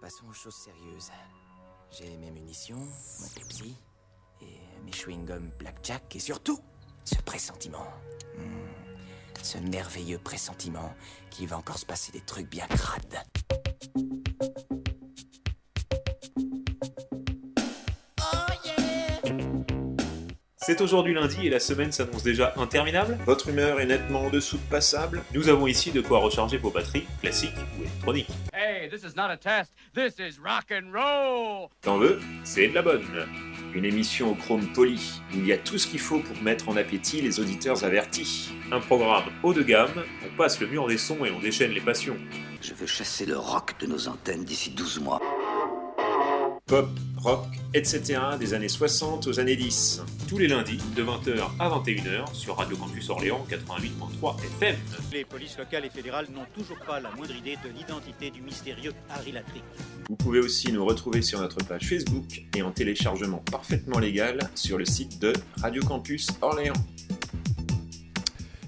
Passons 0.00 0.26
aux 0.26 0.32
choses 0.32 0.54
sérieuses. 0.54 1.10
J'ai 1.90 2.16
mes 2.16 2.30
munitions, 2.30 2.78
mon 2.78 3.28
Pepsi, 3.34 3.76
et 4.40 4.58
mes 4.86 4.90
chewing-gums 4.90 5.50
Blackjack, 5.58 6.16
et 6.16 6.18
surtout, 6.18 6.58
ce 7.04 7.16
pressentiment. 7.16 7.88
Hmm. 8.38 9.42
Ce 9.42 9.58
merveilleux 9.58 10.18
pressentiment 10.18 10.94
qu'il 11.28 11.48
va 11.48 11.58
encore 11.58 11.76
se 11.76 11.84
passer 11.84 12.10
des 12.12 12.22
trucs 12.22 12.48
bien 12.48 12.66
crades. 12.68 13.22
C'est 20.66 20.80
aujourd'hui 20.80 21.12
lundi 21.12 21.46
et 21.46 21.50
la 21.50 21.60
semaine 21.60 21.92
s'annonce 21.92 22.22
déjà 22.22 22.54
interminable. 22.56 23.18
Votre 23.26 23.50
humeur 23.50 23.80
est 23.80 23.84
nettement 23.84 24.22
en 24.22 24.30
dessous 24.30 24.56
de 24.56 24.62
passable. 24.70 25.22
Nous 25.34 25.50
avons 25.50 25.66
ici 25.66 25.92
de 25.92 26.00
quoi 26.00 26.20
recharger 26.20 26.56
vos 26.56 26.70
batteries, 26.70 27.06
classiques 27.20 27.52
ou 27.76 27.82
électroniques. 27.82 28.30
Hey, 28.54 28.88
this 28.88 29.02
is 29.02 29.14
not 29.14 29.28
a 29.28 29.36
test. 29.36 29.74
This 29.94 30.14
is 30.18 30.40
rock 30.42 30.72
and 30.72 30.90
roll. 30.90 31.68
T'en 31.82 31.98
veux 31.98 32.18
C'est 32.44 32.68
de 32.68 32.74
la 32.74 32.80
bonne. 32.80 33.04
Une 33.74 33.84
émission 33.84 34.30
au 34.30 34.34
chrome 34.36 34.66
poli, 34.72 35.20
où 35.34 35.40
il 35.40 35.46
y 35.46 35.52
a 35.52 35.58
tout 35.58 35.76
ce 35.76 35.86
qu'il 35.86 36.00
faut 36.00 36.20
pour 36.20 36.42
mettre 36.42 36.70
en 36.70 36.78
appétit 36.78 37.20
les 37.20 37.40
auditeurs 37.40 37.84
avertis. 37.84 38.54
Un 38.72 38.80
programme 38.80 39.24
haut 39.42 39.52
de 39.52 39.62
gamme, 39.62 40.02
on 40.24 40.34
passe 40.34 40.60
le 40.60 40.66
mur 40.66 40.86
des 40.86 40.96
sons 40.96 41.26
et 41.26 41.30
on 41.30 41.40
déchaîne 41.40 41.72
les 41.72 41.82
passions. 41.82 42.16
Je 42.62 42.72
veux 42.72 42.86
chasser 42.86 43.26
le 43.26 43.36
rock 43.36 43.78
de 43.80 43.86
nos 43.86 44.08
antennes 44.08 44.44
d'ici 44.44 44.70
12 44.70 45.00
mois. 45.00 45.20
Pop, 46.66 46.88
rock, 47.18 47.44
etc. 47.74 48.18
des 48.40 48.54
années 48.54 48.70
60 48.70 49.26
aux 49.26 49.38
années 49.38 49.54
10. 49.54 50.02
Tous 50.26 50.38
les 50.38 50.48
lundis, 50.48 50.78
de 50.96 51.04
20h 51.04 51.42
à 51.58 51.68
21h, 51.68 52.32
sur 52.32 52.56
Radio 52.56 52.74
Campus 52.78 53.10
Orléans 53.10 53.44
88.3 53.50 54.36
FM. 54.42 54.74
Les 55.12 55.26
polices 55.26 55.58
locales 55.58 55.84
et 55.84 55.90
fédérales 55.90 56.26
n'ont 56.34 56.46
toujours 56.54 56.78
pas 56.78 57.00
la 57.00 57.10
moindre 57.10 57.36
idée 57.36 57.58
de 57.62 57.68
l'identité 57.68 58.30
du 58.30 58.40
mystérieux 58.40 58.94
Harry 59.10 59.32
Latrick. 59.32 59.62
Vous 60.08 60.16
pouvez 60.16 60.38
aussi 60.38 60.72
nous 60.72 60.86
retrouver 60.86 61.20
sur 61.20 61.38
notre 61.38 61.62
page 61.62 61.86
Facebook 61.86 62.46
et 62.56 62.62
en 62.62 62.70
téléchargement 62.70 63.42
parfaitement 63.50 63.98
légal 63.98 64.38
sur 64.54 64.78
le 64.78 64.86
site 64.86 65.20
de 65.20 65.34
Radio 65.60 65.82
Campus 65.82 66.28
Orléans. 66.40 66.72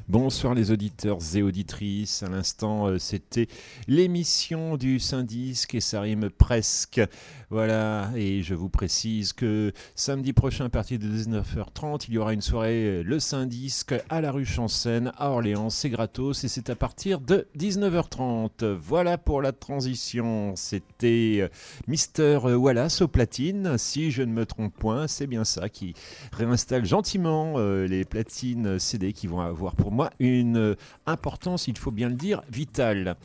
Bonsoir 0.09 0.55
les 0.55 0.71
auditeurs 0.71 1.19
et 1.35 1.43
auditrices. 1.43 2.23
À 2.23 2.29
l'instant, 2.29 2.87
euh, 2.87 2.99
c'était 2.99 3.49
l'émission 3.89 4.77
du 4.77 5.01
Syndic 5.01 5.75
et 5.75 5.81
ça 5.81 6.01
rime 6.01 6.31
presque. 6.31 7.01
Voilà, 7.49 8.11
et 8.17 8.43
je 8.43 8.55
vous 8.55 8.69
précise 8.69 9.33
que 9.33 9.73
samedi 9.95 10.33
prochain, 10.33 10.65
à 10.65 10.69
partir 10.69 10.99
de 10.99 11.07
19h30, 11.07 12.07
il 12.09 12.15
y 12.15 12.19
aura 12.19 12.33
une 12.33 12.41
soirée 12.41 12.87
euh, 12.87 13.03
Le 13.05 13.21
Syndic 13.21 13.95
à 14.09 14.21
la 14.21 14.33
rue 14.33 14.45
Chancène 14.45 15.13
à 15.17 15.31
Orléans. 15.31 15.71
C'est 15.71 15.91
gratos 15.91 16.43
et 16.43 16.49
c'est 16.49 16.71
à 16.71 16.75
partir 16.75 17.21
de 17.21 17.47
19h30. 17.57 18.73
Voilà 18.73 19.17
pour 19.17 19.43
la 19.43 19.53
transition. 19.53 20.55
C'était 20.57 21.39
euh, 21.43 21.49
Mister 21.87 22.39
Wallace 22.43 23.03
au 23.03 23.09
platine. 23.09 23.79
Si 23.79 24.11
je 24.11 24.23
ne 24.23 24.33
me 24.33 24.45
trompe 24.45 24.75
point, 24.75 25.07
c'est 25.07 25.29
bien 25.29 25.45
ça 25.45 25.69
qui 25.69 25.95
réinstalle 26.33 26.85
gentiment 26.85 27.55
euh, 27.57 27.87
les 27.87 28.05
platines 28.05 28.79
CD 28.79 29.13
qui 29.13 29.27
vont 29.27 29.41
avoir 29.41 29.75
pour 29.75 29.93
moi 29.93 30.11
une 30.19 30.57
euh, 30.57 30.75
importance, 31.07 31.69
il 31.69 31.79
faut 31.79 31.91
bien 31.91 32.09
le 32.09 32.15
dire, 32.15 32.43
vitale. 32.51 33.17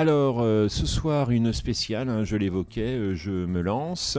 Alors, 0.00 0.40
euh, 0.40 0.66
ce 0.70 0.86
soir, 0.86 1.30
une 1.30 1.52
spéciale, 1.52 2.08
hein, 2.08 2.24
je 2.24 2.34
l'évoquais, 2.34 2.96
euh, 2.96 3.14
je 3.14 3.30
me 3.30 3.60
lance. 3.60 4.16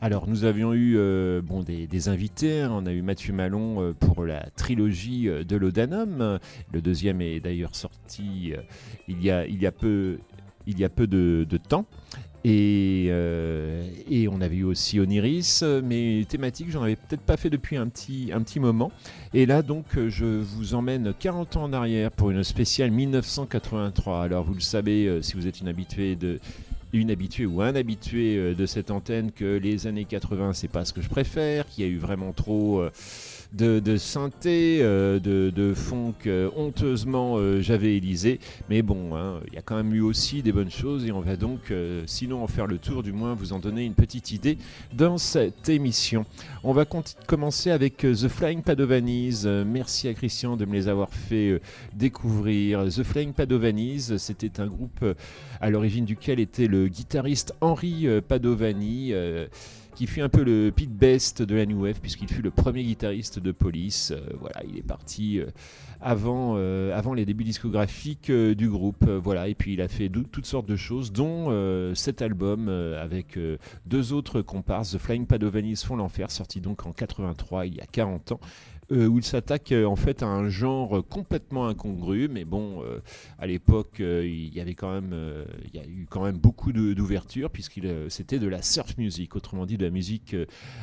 Alors, 0.00 0.26
nous 0.26 0.44
avions 0.44 0.72
eu 0.72 0.94
euh, 0.96 1.42
bon, 1.44 1.60
des, 1.60 2.08
invités. 2.08 2.62
hein. 2.62 2.70
On 2.72 2.86
a 2.86 2.92
eu 2.92 3.02
Mathieu 3.02 3.34
Malon 3.34 3.92
pour 4.00 4.24
la 4.24 4.48
trilogie 4.56 5.28
de 5.28 5.56
l'Odanum. 5.56 6.38
Le 6.72 6.80
deuxième 6.80 7.20
est 7.20 7.38
d'ailleurs 7.38 7.76
sorti 7.76 8.54
il, 9.08 9.22
y 9.22 9.30
a, 9.30 9.70
peu, 9.70 10.16
de 10.66 11.56
temps. 11.68 11.84
Et, 12.44 13.08
euh, 13.10 13.84
et 14.08 14.26
on 14.28 14.40
avait 14.40 14.56
eu 14.56 14.64
aussi 14.64 14.98
Oniris, 14.98 15.62
mais 15.84 16.24
thématique, 16.28 16.70
j'en 16.70 16.82
avais 16.82 16.96
peut-être 16.96 17.20
pas 17.20 17.36
fait 17.36 17.50
depuis 17.50 17.76
un 17.76 17.88
petit, 17.88 18.30
un 18.32 18.40
petit 18.42 18.60
moment. 18.60 18.90
Et 19.34 19.44
là, 19.44 19.62
donc, 19.62 19.84
je 20.08 20.24
vous 20.24 20.74
emmène 20.74 21.12
40 21.18 21.56
ans 21.56 21.64
en 21.64 21.72
arrière 21.72 22.10
pour 22.10 22.30
une 22.30 22.42
spéciale 22.42 22.90
1983. 22.90 24.22
Alors, 24.22 24.44
vous 24.44 24.54
le 24.54 24.60
savez, 24.60 25.06
euh, 25.06 25.22
si 25.22 25.34
vous 25.34 25.46
êtes 25.46 25.60
une 25.60 25.68
habituée 25.68 26.16
de 26.16 26.40
une 26.92 27.12
habituée 27.12 27.46
ou 27.46 27.62
un 27.62 27.76
habitué 27.76 28.36
euh, 28.36 28.52
de 28.52 28.66
cette 28.66 28.90
antenne 28.90 29.30
que 29.30 29.58
les 29.58 29.86
années 29.86 30.06
80 30.06 30.54
c'est 30.54 30.66
pas 30.66 30.84
ce 30.84 30.92
que 30.92 31.00
je 31.00 31.08
préfère, 31.08 31.68
qu'il 31.68 31.84
y 31.84 31.86
a 31.86 31.90
eu 31.90 31.98
vraiment 31.98 32.32
trop 32.32 32.82
de, 33.52 33.80
de 33.80 33.96
synthé, 33.96 34.78
euh, 34.80 35.18
de, 35.18 35.50
de 35.50 35.74
funk 35.74 36.14
euh, 36.26 36.50
honteusement 36.56 37.36
euh, 37.36 37.60
j'avais 37.60 37.96
Élysée. 37.96 38.38
Mais 38.68 38.82
bon, 38.82 39.16
hein, 39.16 39.40
il 39.48 39.54
y 39.54 39.58
a 39.58 39.62
quand 39.62 39.76
même 39.76 39.92
eu 39.94 40.00
aussi 40.00 40.42
des 40.42 40.52
bonnes 40.52 40.70
choses 40.70 41.04
et 41.06 41.12
on 41.12 41.20
va 41.20 41.36
donc, 41.36 41.72
sinon 42.06 42.42
en 42.42 42.46
faire 42.46 42.66
le 42.66 42.78
tour, 42.78 43.02
du 43.02 43.12
moins 43.12 43.34
vous 43.34 43.52
en 43.52 43.58
donner 43.58 43.84
une 43.84 43.94
petite 43.94 44.30
idée 44.32 44.58
dans 44.92 45.18
cette 45.18 45.68
émission. 45.68 46.24
On 46.62 46.72
va 46.72 46.84
commencer 47.26 47.70
avec 47.70 47.98
The 47.98 48.28
Flying 48.28 48.62
Padovanis. 48.62 49.42
Euh, 49.44 49.64
merci 49.66 50.08
à 50.08 50.14
Christian 50.14 50.56
de 50.56 50.64
me 50.64 50.74
les 50.74 50.88
avoir 50.88 51.10
fait 51.10 51.60
découvrir. 51.94 52.84
The 52.84 53.02
Flying 53.02 53.32
Padovanis, 53.32 54.18
c'était 54.18 54.60
un 54.60 54.66
groupe 54.66 55.04
à 55.60 55.70
l'origine 55.70 56.04
duquel 56.04 56.40
était 56.40 56.66
le 56.66 56.88
guitariste 56.88 57.54
Henri 57.60 58.06
Padovani. 58.26 59.12
Qui 60.00 60.06
fut 60.06 60.22
un 60.22 60.30
peu 60.30 60.44
le 60.44 60.72
Pete 60.74 60.96
Best 60.96 61.42
de 61.42 61.54
la 61.54 61.66
New 61.66 61.86
puisqu'il 62.00 62.26
fut 62.26 62.40
le 62.40 62.50
premier 62.50 62.82
guitariste 62.82 63.38
de 63.38 63.52
Police. 63.52 64.12
Euh, 64.12 64.20
voilà, 64.40 64.62
il 64.66 64.78
est 64.78 64.82
parti 64.82 65.38
euh, 65.38 65.44
avant, 66.00 66.54
euh, 66.56 66.96
avant 66.96 67.12
les 67.12 67.26
débuts 67.26 67.44
discographiques 67.44 68.32
du 68.32 68.70
groupe. 68.70 69.06
Voilà, 69.06 69.48
et 69.48 69.54
puis 69.54 69.74
il 69.74 69.82
a 69.82 69.88
fait 69.88 70.08
toutes 70.08 70.46
sortes 70.46 70.64
de 70.64 70.76
choses, 70.76 71.12
dont 71.12 71.50
cet 71.94 72.22
album 72.22 72.70
avec 72.70 73.38
deux 73.84 74.14
autres 74.14 74.40
comparses, 74.40 74.92
The 74.92 74.98
Flying 74.98 75.26
Padovanis 75.26 75.82
font 75.84 75.96
l'enfer, 75.96 76.30
sorti 76.30 76.62
donc 76.62 76.86
en 76.86 76.92
83, 76.92 77.66
il 77.66 77.74
y 77.74 77.80
a 77.82 77.86
40 77.86 78.32
ans. 78.32 78.40
Euh, 78.92 79.06
où 79.06 79.18
il 79.18 79.24
s'attaque 79.24 79.72
euh, 79.72 79.84
en 79.84 79.96
fait 79.96 80.22
à 80.22 80.26
un 80.26 80.48
genre 80.48 80.98
euh, 80.98 81.02
complètement 81.02 81.66
incongru, 81.66 82.28
mais 82.28 82.44
bon, 82.44 82.82
à 83.38 83.46
l'époque, 83.46 83.96
il 84.00 84.54
y 84.54 84.60
avait 84.60 84.74
quand 84.74 84.92
même, 84.92 85.14
il 85.64 85.78
y 85.78 85.82
a 85.82 85.86
eu 85.86 86.06
quand 86.08 86.24
même 86.24 86.38
beaucoup 86.38 86.72
d'ouverture 86.72 87.50
puisqu'il 87.50 87.90
c'était 88.08 88.38
de 88.38 88.48
la 88.48 88.62
surf 88.62 88.96
music, 88.98 89.36
autrement 89.36 89.66
dit 89.66 89.76
de 89.76 89.84
la 89.84 89.90
musique 89.90 90.34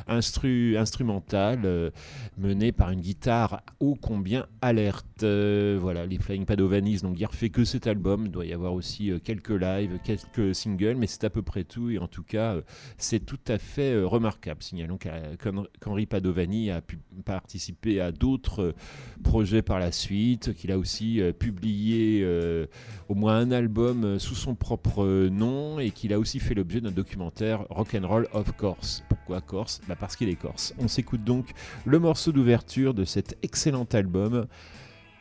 instru- 0.08 0.76
instrumentale 0.76 1.92
menée 2.36 2.72
par 2.72 2.90
une 2.90 3.00
guitare 3.00 3.62
ô 3.80 3.94
combien 3.94 4.46
alerte. 4.60 5.22
Voilà, 5.22 6.06
les 6.06 6.18
Flying 6.18 6.44
Padovanis 6.44 7.00
n'ont 7.02 7.12
guère 7.12 7.34
fait 7.34 7.50
que 7.50 7.64
cet 7.64 7.86
album. 7.86 8.26
Il 8.26 8.32
doit 8.32 8.46
y 8.46 8.52
avoir 8.52 8.74
aussi 8.74 9.12
quelques 9.24 9.50
lives, 9.50 9.98
quelques 10.04 10.54
singles, 10.54 10.96
mais 10.96 11.06
c'est 11.06 11.24
à 11.24 11.30
peu 11.30 11.42
près 11.42 11.64
tout. 11.64 11.90
Et 11.90 11.98
en 11.98 12.08
tout 12.08 12.22
cas, 12.24 12.56
c'est 12.96 13.24
tout 13.24 13.40
à 13.48 13.58
fait 13.58 14.00
remarquable. 14.02 14.62
Signalons 14.62 14.98
qu'Henri 14.98 16.06
Padovani 16.06 16.70
a 16.70 16.80
pu 16.80 16.98
participer 17.24 17.97
à 18.00 18.12
d'autres 18.12 18.62
euh, 18.62 18.74
projets 19.22 19.62
par 19.62 19.78
la 19.78 19.92
suite, 19.92 20.54
qu'il 20.54 20.72
a 20.72 20.78
aussi 20.78 21.20
euh, 21.20 21.32
publié 21.32 22.20
euh, 22.22 22.66
au 23.08 23.14
moins 23.14 23.36
un 23.36 23.50
album 23.50 24.18
sous 24.18 24.34
son 24.34 24.54
propre 24.54 25.28
nom 25.28 25.78
et 25.78 25.90
qu'il 25.90 26.12
a 26.12 26.18
aussi 26.18 26.40
fait 26.40 26.54
l'objet 26.54 26.80
d'un 26.80 26.90
documentaire 26.90 27.64
Rock'n'Roll 27.70 28.28
of 28.32 28.52
Corse. 28.56 29.04
Pourquoi 29.08 29.40
Corse? 29.40 29.80
Bah 29.88 29.96
Parce 29.98 30.16
qu'il 30.16 30.28
est 30.28 30.36
corse. 30.36 30.74
On 30.78 30.88
s'écoute 30.88 31.24
donc 31.24 31.46
le 31.84 31.98
morceau 31.98 32.32
d'ouverture 32.32 32.94
de 32.94 33.04
cet 33.04 33.36
excellent 33.42 33.86
album, 33.92 34.46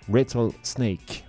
Rattlesnake. 0.09 0.47
Rattlesnake 0.63 1.26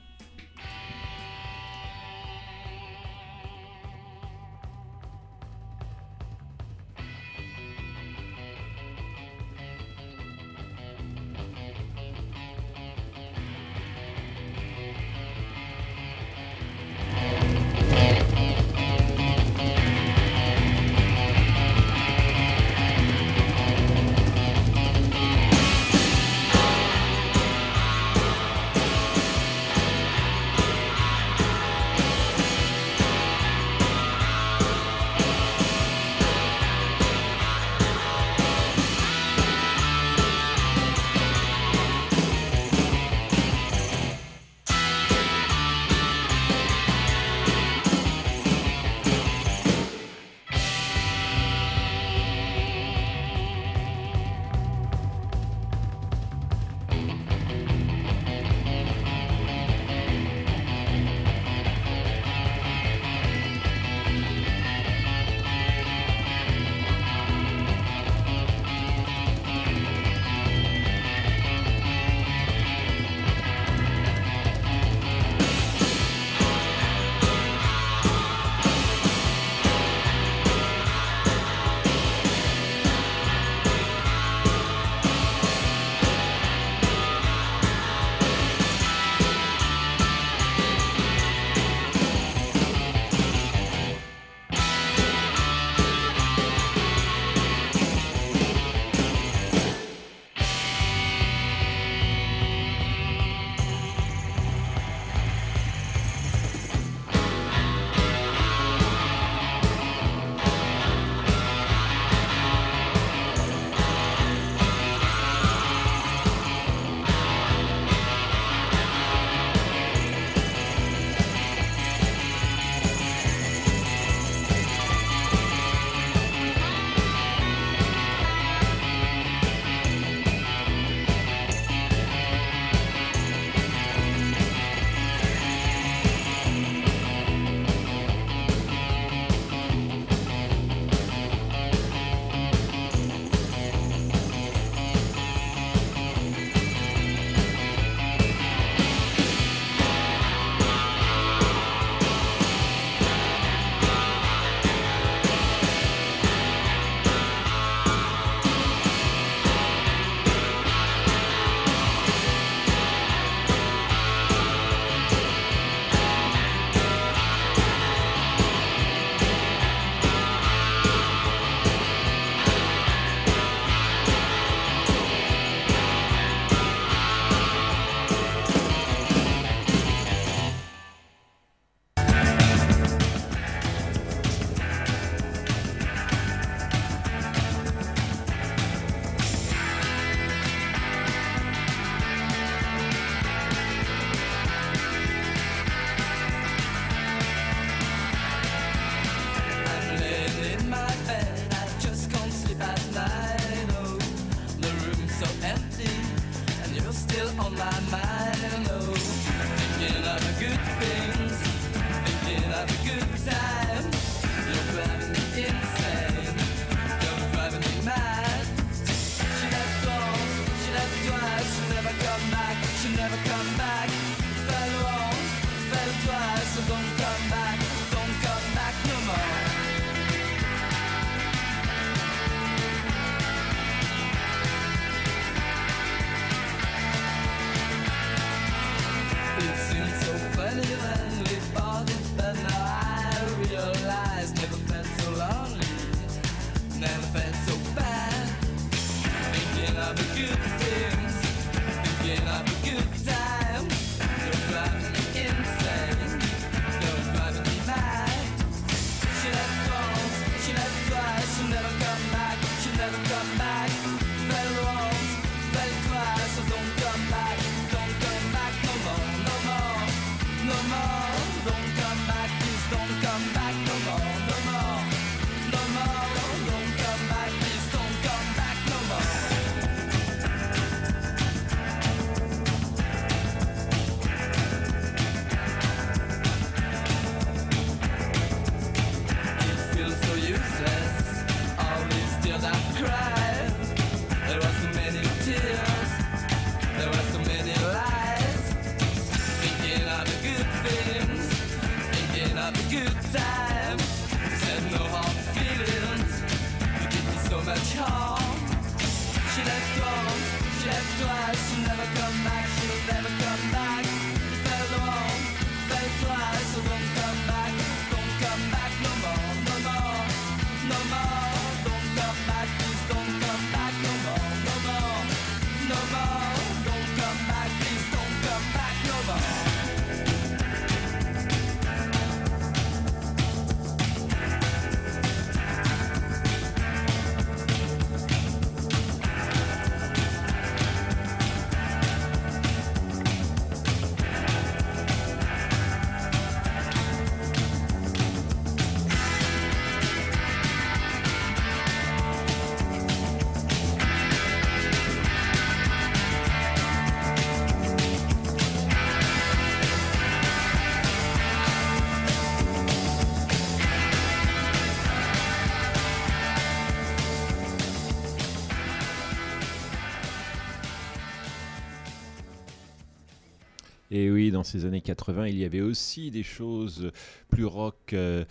dans 374.39 374.45
ces 374.45 374.65
années 374.67 374.81
80, 374.81 375.27
il 375.27 375.37
y 375.37 375.45
avait 375.45 375.61
aussi 375.61 376.13
des 376.13 376.23
choses 376.23 376.93
plus 377.29 377.45
rock. 377.45 377.93
euh, 377.93 378.25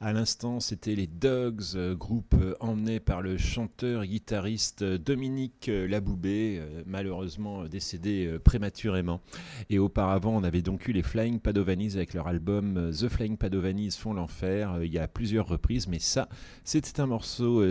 à 0.00 0.12
l'instant, 0.12 0.60
c'était 0.60 0.94
les 0.94 1.06
Dogs, 1.06 1.62
euh, 1.76 1.94
groupe 1.94 2.34
euh, 2.34 2.54
emmené 2.60 3.00
par 3.00 3.22
le 3.22 3.38
chanteur-guitariste 3.38 4.82
euh, 4.82 4.98
Dominique 4.98 5.70
Laboubé, 5.72 6.60
malheureusement 6.86 7.64
décédé 7.64 8.38
prématurément. 8.42 9.20
Et 9.70 9.78
auparavant, 9.78 10.36
on 10.36 10.44
avait 10.44 10.62
donc 10.62 10.88
eu 10.88 10.92
les 10.92 11.02
Flying 11.02 11.38
Padovanis 11.38 11.94
avec 11.94 12.14
leur 12.14 12.26
album 12.26 12.90
The 12.92 13.08
Flying 13.08 13.36
Padovanis 13.36 13.92
font 13.92 14.12
l'enfer. 14.14 14.78
Il 14.82 14.92
y 14.92 14.98
a 14.98 15.08
plusieurs 15.08 15.46
reprises, 15.46 15.88
mais 15.88 15.98
ça, 15.98 16.28
c'était 16.64 17.00
un 17.00 17.06
morceau 17.06 17.64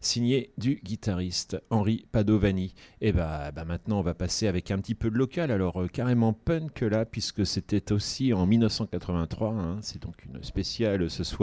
signé 0.00 0.52
du 0.58 0.80
guitariste 0.82 1.60
Henri 1.70 2.06
Padovani. 2.12 2.74
Et 3.00 3.12
bah, 3.12 3.52
bah 3.52 3.64
maintenant, 3.64 4.00
on 4.00 4.02
va 4.02 4.14
passer 4.14 4.46
avec 4.46 4.70
un 4.70 4.78
petit 4.78 4.94
peu 4.94 5.10
de 5.10 5.18
local, 5.18 5.50
alors 5.50 5.84
carrément 5.92 6.32
punk 6.32 6.80
là, 6.80 7.04
puisque 7.04 7.46
c'était 7.46 7.92
aussi 7.92 8.32
en 8.32 8.46
1983, 8.46 9.50
hein, 9.50 9.78
c'est 9.82 10.02
donc 10.02 10.24
une 10.24 10.42
spéciale 10.42 11.10
ce 11.10 11.24
soir, 11.24 11.41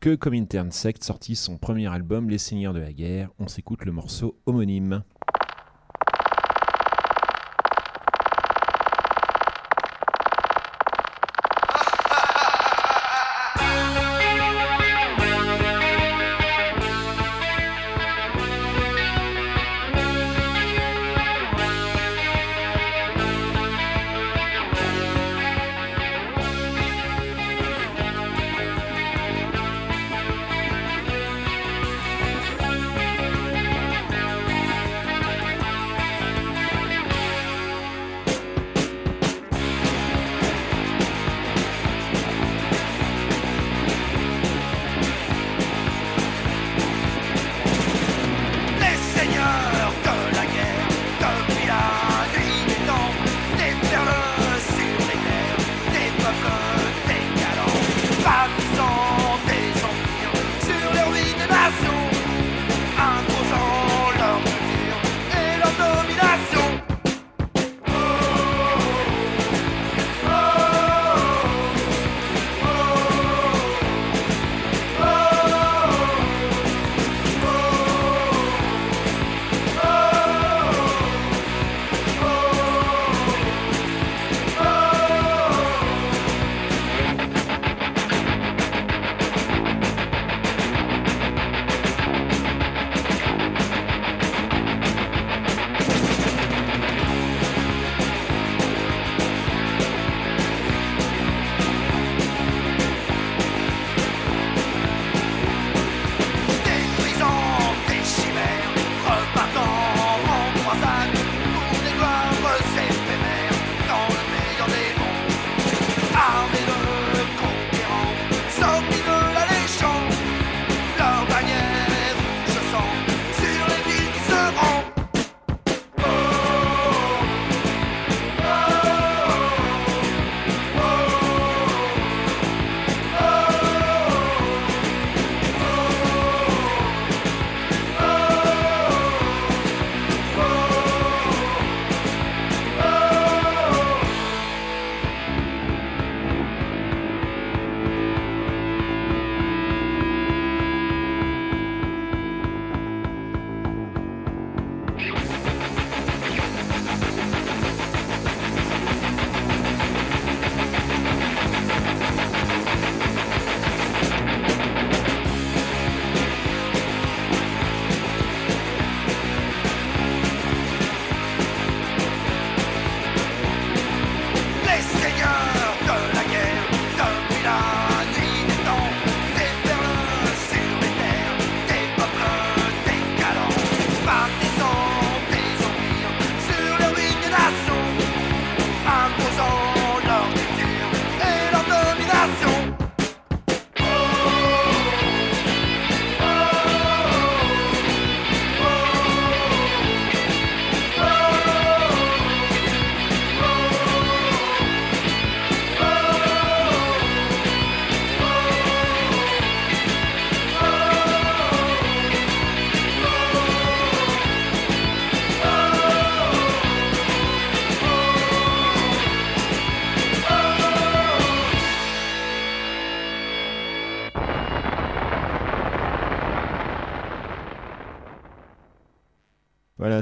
que 0.00 0.14
Comintern 0.14 0.70
Sect 0.70 1.02
sortit 1.04 1.36
son 1.36 1.56
premier 1.56 1.86
album, 1.86 2.28
Les 2.28 2.38
Seigneurs 2.38 2.74
de 2.74 2.80
la 2.80 2.92
Guerre. 2.92 3.30
On 3.38 3.48
s'écoute 3.48 3.84
le 3.84 3.92
morceau 3.92 4.38
homonyme. 4.44 5.04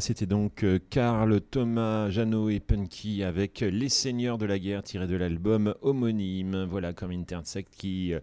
C'était 0.00 0.24
donc 0.24 0.64
euh, 0.64 0.78
Karl, 0.88 1.42
Thomas, 1.42 2.08
Jeannot 2.08 2.48
et 2.48 2.58
Punky 2.58 3.22
avec 3.22 3.60
Les 3.60 3.90
Seigneurs 3.90 4.38
de 4.38 4.46
la 4.46 4.58
Guerre 4.58 4.82
tiré 4.82 5.06
de 5.06 5.14
l'album 5.14 5.74
homonyme. 5.82 6.64
Voilà, 6.64 6.94
comme 6.94 7.10
Intersect 7.10 7.68
qui, 7.76 8.14
euh, 8.14 8.20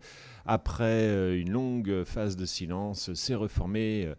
après 0.48 0.86
euh, 0.86 1.40
une 1.40 1.52
longue 1.52 2.04
phase 2.04 2.36
de 2.36 2.46
silence, 2.46 3.14
s'est 3.14 3.36
reformé. 3.36 4.12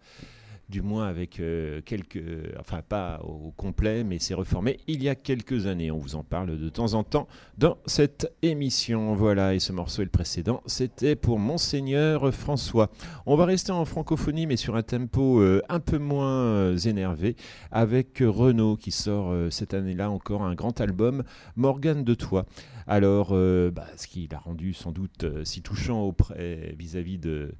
Du 0.69 0.83
moins 0.83 1.07
avec 1.07 1.41
euh, 1.41 1.81
quelques, 1.85 2.23
enfin 2.61 2.83
pas 2.87 3.21
au 3.23 3.53
complet, 3.53 4.05
mais 4.05 4.19
s'est 4.19 4.35
reformé 4.35 4.79
il 4.87 5.03
y 5.03 5.09
a 5.09 5.15
quelques 5.15 5.67
années. 5.67 5.91
On 5.91 5.99
vous 5.99 6.15
en 6.15 6.23
parle 6.23 6.59
de 6.59 6.69
temps 6.69 6.95
en 6.95 7.05
temps 7.05 7.27
dans 7.57 7.79
cette 7.87 8.31
émission. 8.43 9.15
Voilà, 9.15 9.55
et 9.55 9.61
ce 9.61 9.73
morceau 9.73 10.03
et 10.03 10.05
le 10.05 10.11
précédent, 10.11 10.63
c'était 10.67 11.17
pour 11.17 11.39
Monseigneur 11.39 12.35
François. 12.35 12.91
On 13.25 13.37
va 13.37 13.47
rester 13.47 13.73
en 13.73 13.85
francophonie, 13.85 14.47
mais 14.47 14.57
sur 14.57 14.77
un 14.77 14.83
tempo 14.83 15.41
euh, 15.41 15.63
un 15.71 15.81
peu 15.81 15.99
moins 15.99 16.43
euh, 16.43 16.77
énervé, 16.77 17.37
avec 17.71 18.19
Renaud 18.21 18.77
qui 18.77 18.91
sort 18.91 19.35
cette 19.51 19.73
année-là 19.73 20.11
encore 20.11 20.43
un 20.43 20.55
grand 20.55 20.81
album, 20.81 21.23
Morgane 21.57 22.05
de 22.05 22.15
Toi. 22.15 22.45
Alors, 22.87 23.31
bah, 23.31 23.87
ce 23.97 24.07
qui 24.07 24.29
l'a 24.31 24.39
rendu 24.39 24.73
sans 24.73 24.93
doute 24.93 25.27
si 25.45 25.61
touchant 25.61 26.03
auprès 26.03 26.75
vis-à-vis 26.79 27.19
de 27.19 27.53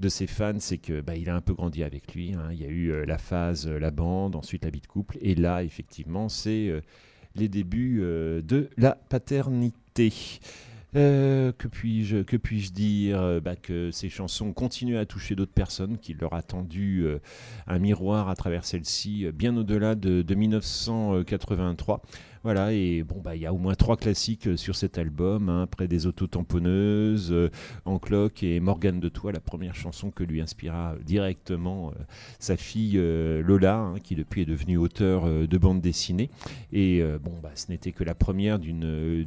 de 0.00 0.08
ses 0.08 0.26
fans, 0.26 0.58
c'est 0.58 0.78
que 0.78 1.00
bah, 1.00 1.14
il 1.14 1.28
a 1.28 1.36
un 1.36 1.40
peu 1.40 1.52
grandi 1.52 1.84
avec 1.84 2.14
lui. 2.14 2.32
hein. 2.32 2.48
Il 2.52 2.60
y 2.60 2.64
a 2.64 2.68
eu 2.68 2.90
euh, 2.90 3.04
la 3.04 3.18
phase 3.18 3.68
euh, 3.68 3.78
la 3.78 3.90
bande, 3.90 4.34
ensuite 4.34 4.64
la 4.64 4.70
vie 4.70 4.80
de 4.80 4.86
couple, 4.86 5.18
et 5.20 5.34
là 5.34 5.62
effectivement 5.62 6.28
c'est 6.28 6.68
euh, 6.68 6.80
les 7.36 7.48
débuts 7.48 8.00
de 8.00 8.68
la 8.76 8.92
paternité. 9.08 10.12
Que 10.92 11.52
puis-je 11.60 12.72
dire 12.72 13.40
bah, 13.40 13.54
Que 13.54 13.92
ces 13.92 14.08
chansons 14.08 14.52
continuent 14.52 14.96
à 14.96 15.06
toucher 15.06 15.36
d'autres 15.36 15.52
personnes, 15.52 15.98
qu'il 15.98 16.16
leur 16.16 16.32
a 16.34 16.42
tendu 16.42 17.06
un 17.68 17.78
miroir 17.78 18.28
à 18.28 18.34
travers 18.34 18.64
celle-ci, 18.64 19.26
bien 19.32 19.56
au-delà 19.56 19.94
de, 19.94 20.22
de 20.22 20.34
1983. 20.34 22.02
Voilà, 22.42 22.72
et 22.72 23.02
bon, 23.02 23.20
bah, 23.22 23.36
il 23.36 23.42
y 23.42 23.46
a 23.46 23.52
au 23.52 23.58
moins 23.58 23.74
trois 23.74 23.98
classiques 23.98 24.46
euh, 24.46 24.56
sur 24.56 24.74
cet 24.74 24.96
album, 24.96 25.50
hein, 25.50 25.66
près 25.66 25.88
des 25.88 26.06
autotamponneuses, 26.06 27.32
euh, 27.32 27.50
En 27.84 27.98
cloque 27.98 28.42
et 28.42 28.60
Morgane 28.60 28.98
de 28.98 29.10
Toi, 29.10 29.30
la 29.30 29.40
première 29.40 29.74
chanson 29.74 30.10
que 30.10 30.24
lui 30.24 30.40
inspira 30.40 30.94
directement 31.04 31.90
euh, 31.90 32.02
sa 32.38 32.56
fille 32.56 32.96
euh, 32.96 33.42
Lola, 33.42 33.76
hein, 33.76 33.98
qui 34.02 34.14
depuis 34.14 34.40
est 34.40 34.46
devenue 34.46 34.78
auteur 34.78 35.24
euh, 35.26 35.46
de 35.46 35.58
bande 35.58 35.82
dessinée. 35.82 36.30
Et 36.72 37.02
euh, 37.02 37.18
bon, 37.18 37.34
bah, 37.42 37.50
ce 37.54 37.70
n'était 37.70 37.92
que 37.92 38.04
la 38.04 38.14
première 38.14 38.58
d'une 38.58 38.84
euh, 38.84 39.24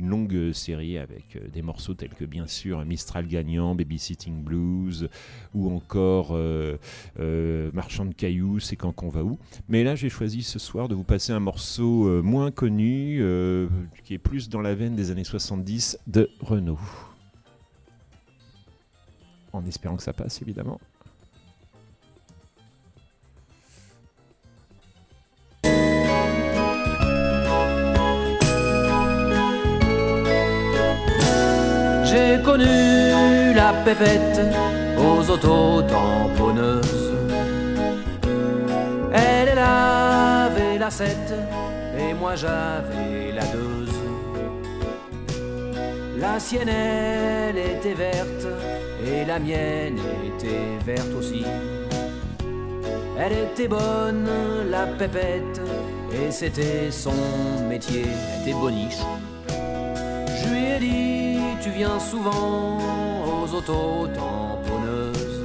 longue 0.00 0.52
série 0.52 0.96
avec 0.96 1.34
euh, 1.34 1.48
des 1.52 1.62
morceaux 1.62 1.94
tels 1.94 2.14
que 2.14 2.24
bien 2.24 2.46
sûr 2.46 2.84
Mistral 2.84 3.26
gagnant, 3.26 3.74
Babysitting 3.74 4.44
Blues, 4.44 5.08
ou 5.54 5.74
encore 5.74 6.28
euh, 6.30 6.76
euh, 7.18 7.72
Marchand 7.72 8.04
de 8.04 8.14
cailloux, 8.14 8.60
C'est 8.60 8.76
quand 8.76 8.92
qu'on 8.92 9.08
va 9.08 9.24
où. 9.24 9.40
Mais 9.68 9.82
là, 9.82 9.96
j'ai 9.96 10.08
choisi 10.08 10.44
ce 10.44 10.60
soir 10.60 10.86
de 10.86 10.94
vous 10.94 11.02
passer 11.02 11.32
un 11.32 11.40
morceau 11.40 12.06
euh, 12.06 12.22
moins 12.44 12.50
connu, 12.50 13.20
euh, 13.22 13.68
qui 14.04 14.12
est 14.12 14.18
plus 14.18 14.50
dans 14.50 14.60
la 14.60 14.74
veine 14.74 14.94
des 14.94 15.10
années 15.10 15.24
70 15.24 15.98
de 16.06 16.28
Renault. 16.40 16.78
En 19.54 19.64
espérant 19.64 19.96
que 19.96 20.02
ça 20.02 20.12
passe, 20.12 20.42
évidemment. 20.42 20.78
J'ai 32.04 32.42
connu 32.42 33.54
la 33.54 33.72
pépette 33.86 34.40
aux 34.98 35.30
autotamponneuses. 35.30 37.14
Elle 39.14 39.58
avait 39.58 40.76
la 40.78 40.90
7 40.90 41.73
et 42.08 42.14
moi 42.14 42.34
j'avais 42.34 43.32
la 43.32 43.44
2. 43.46 43.74
La 46.18 46.40
sienne 46.40 46.68
elle 46.68 47.58
était 47.58 47.94
verte 47.94 48.46
et 49.06 49.24
la 49.24 49.38
mienne 49.38 49.98
était 50.26 50.78
verte 50.84 51.12
aussi. 51.18 51.44
Elle 53.18 53.32
était 53.32 53.68
bonne, 53.68 54.28
la 54.70 54.86
pépette, 54.86 55.60
et 56.12 56.30
c'était 56.30 56.90
son 56.90 57.12
métier. 57.68 58.06
Elle 58.06 58.42
était 58.42 58.58
boniche. 58.58 59.02
Je 59.48 60.48
lui 60.48 60.64
ai 60.64 60.78
dit, 60.78 61.38
tu 61.62 61.70
viens 61.70 62.00
souvent 62.00 62.78
aux 63.28 63.54
autotamponneuses. 63.54 65.44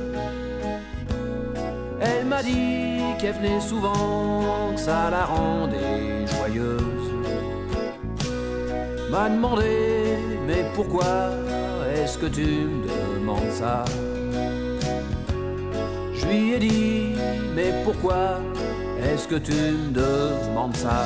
Elle 2.02 2.26
m'a 2.26 2.42
dit 2.42 3.02
qu'elle 3.20 3.36
venait 3.36 3.60
souvent, 3.60 4.72
que 4.74 4.80
ça 4.80 5.10
la 5.12 5.26
rendait 5.26 6.19
M'a 9.12 9.28
demandé, 9.30 10.18
mais 10.48 10.64
pourquoi 10.76 11.32
est-ce 11.96 12.18
que 12.18 12.28
tu 12.28 12.42
me 12.42 12.88
demandes 12.88 13.52
ça? 13.52 13.84
Je 16.14 16.26
lui 16.28 16.54
ai 16.54 16.60
dit, 16.60 17.16
mais 17.56 17.74
pourquoi 17.84 18.40
est-ce 19.04 19.28
que 19.28 19.36
tu 19.36 19.52
me 19.52 19.92
demandes 19.92 20.76
ça? 20.76 21.06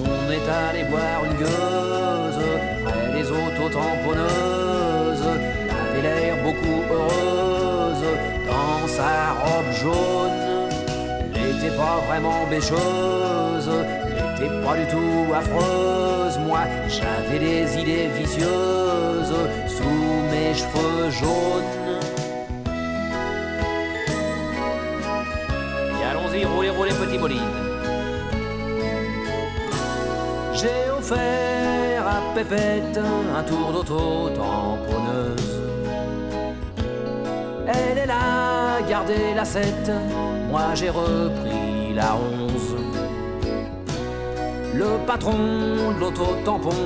On 0.00 0.30
est 0.30 0.48
allé 0.48 0.82
boire 0.90 1.24
une 1.24 1.36
gueuse 1.38 2.40
près 2.84 3.08
des 3.14 3.26
autotamponneuses. 3.30 5.28
Avait 5.80 6.02
l'air 6.02 6.34
beaucoup 6.44 6.80
heureuse 6.92 8.04
dans 8.48 8.88
sa 8.88 9.12
robe 9.42 9.72
jaune. 9.82 10.37
Pas 11.76 12.00
vraiment 12.08 12.44
bêcheuse, 12.50 13.68
elle 13.68 14.46
n'était 14.46 14.66
pas 14.66 14.76
du 14.76 14.86
tout 14.88 15.32
affreuse. 15.32 16.38
Moi, 16.44 16.60
j'avais 16.88 17.38
des 17.38 17.78
idées 17.78 18.08
vicieuses 18.18 19.36
sous 19.68 20.22
mes 20.30 20.54
cheveux 20.54 21.10
jaunes. 21.10 21.74
Et 26.00 26.04
allons-y, 26.04 26.44
roulez, 26.46 26.70
roulez, 26.70 26.94
petit 26.94 27.18
bolide. 27.18 27.38
J'ai 30.54 30.90
offert 30.98 32.06
à 32.06 32.34
Pépette 32.34 32.98
un 32.98 33.42
tour 33.44 33.72
d'auto-tamponneuse. 33.72 35.60
Elle, 37.68 37.98
elle 37.98 38.10
a 38.10 38.80
gardé 38.88 39.34
la 39.36 39.44
7, 39.44 39.92
moi 40.50 40.74
j'ai 40.74 40.88
repris 40.88 41.57
la 41.98 42.14
11. 42.14 42.76
Le 44.74 44.90
patron 45.04 45.38
de 45.94 46.00
l'auto-tampon 46.00 46.80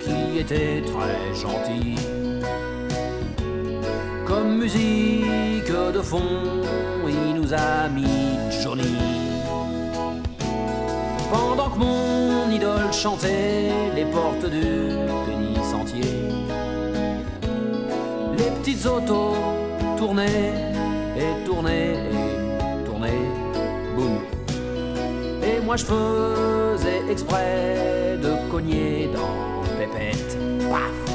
qui 0.00 0.40
était 0.40 0.82
très 0.92 1.20
gentil. 1.42 1.94
Comme 4.26 4.58
musique 4.58 5.72
de 5.96 6.02
fond, 6.10 6.34
il 7.06 7.40
nous 7.40 7.54
a 7.54 7.88
mis 7.88 8.36
Johnny. 8.60 8.96
Pendant 11.32 11.70
que 11.70 11.78
mon 11.78 12.50
idole 12.50 12.92
chantait 12.92 13.70
les 13.94 14.06
portes 14.16 14.48
du 14.56 14.66
pénitentiaire, 15.26 16.34
les 18.38 18.50
petites 18.56 18.84
autos 18.86 19.36
tournaient 19.96 20.52
et 21.16 21.32
tournaient 21.46 21.91
moi 25.72 25.78
je 25.78 25.86
faisais 25.86 27.02
exprès 27.10 28.18
de 28.22 28.50
cogner 28.50 29.08
dans 29.14 29.62
Pépette, 29.78 30.36
paf. 30.70 31.14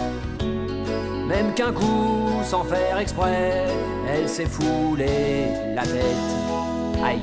Même 1.27 1.53
qu'un 1.53 1.71
coup, 1.71 2.41
sans 2.43 2.63
faire 2.63 2.97
exprès, 2.97 3.67
elle 4.09 4.27
s'est 4.27 4.47
foulée 4.47 5.45
la 5.75 5.83
tête. 5.83 6.27
Aïe. 7.05 7.21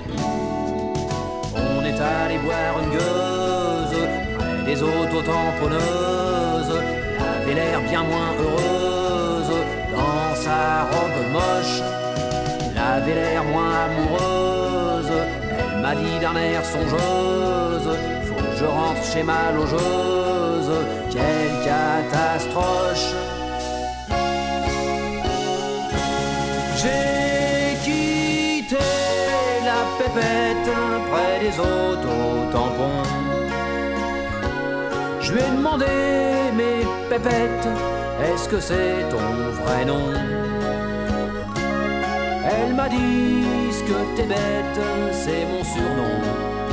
On 1.57 1.85
est 1.85 2.01
allé 2.01 2.39
boire 2.39 2.77
une 2.85 2.91
gueuse 2.91 3.99
près 4.39 4.63
des 4.67 4.81
autotamponneuses. 4.81 6.79
Elle 7.19 7.43
avait 7.43 7.55
l'air 7.55 7.81
bien 7.81 8.05
moins 8.05 8.31
heureuse 8.39 9.55
dans 9.93 10.37
sa 10.37 10.85
robe 10.85 11.33
moche. 11.33 11.83
Elle 12.71 12.79
avait 12.79 13.15
l'air 13.17 13.43
moins 13.43 13.73
amoureuse. 13.87 14.54
M'a 15.85 15.95
dit 15.95 16.19
d'un 16.19 16.35
air 16.35 16.65
songeuse 16.65 17.91
Faut 18.25 18.37
que 18.37 18.57
je 18.59 18.65
rentre 18.65 19.05
chez 19.05 19.23
ma 19.23 19.53
logeuse. 19.53 20.73
Quelle 21.11 21.57
catastrophe! 21.63 23.15
J'ai 26.81 27.77
quitté 27.85 28.79
la 29.71 29.83
pépette 29.99 30.75
près 31.11 31.39
des 31.45 31.55
autotampons. 31.61 33.03
Je 35.21 35.33
lui 35.35 35.41
ai 35.43 35.51
demandé, 35.55 35.85
mais 36.57 36.79
pépette, 37.11 37.69
est-ce 38.25 38.49
que 38.49 38.59
c'est 38.59 39.07
ton 39.11 39.19
vrai 39.63 39.85
nom? 39.85 40.15
Elle 42.47 42.75
m'a 42.75 42.89
dit 42.89 43.64
puisque 43.85 43.97
t'es 44.17 44.25
bête, 44.25 44.81
c'est 45.13 45.47
mon 45.47 45.65
surnom, 45.65 46.21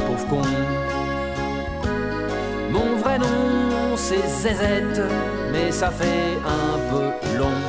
pauvre 0.08 0.28
con. 0.28 0.42
Mon 2.72 2.98
vrai 2.98 3.18
nom, 3.20 3.96
c'est 3.96 4.28
Zézette, 4.28 5.02
mais 5.52 5.72
ça 5.72 5.90
fait 5.90 6.38
un 6.46 6.78
peu 6.90 7.38
long. 7.38 7.60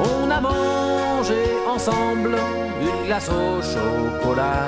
On 0.00 0.30
a 0.30 0.40
mangé 0.40 1.42
ensemble 1.68 2.36
une 2.80 3.06
glace 3.06 3.28
au 3.28 3.62
chocolat. 3.62 4.66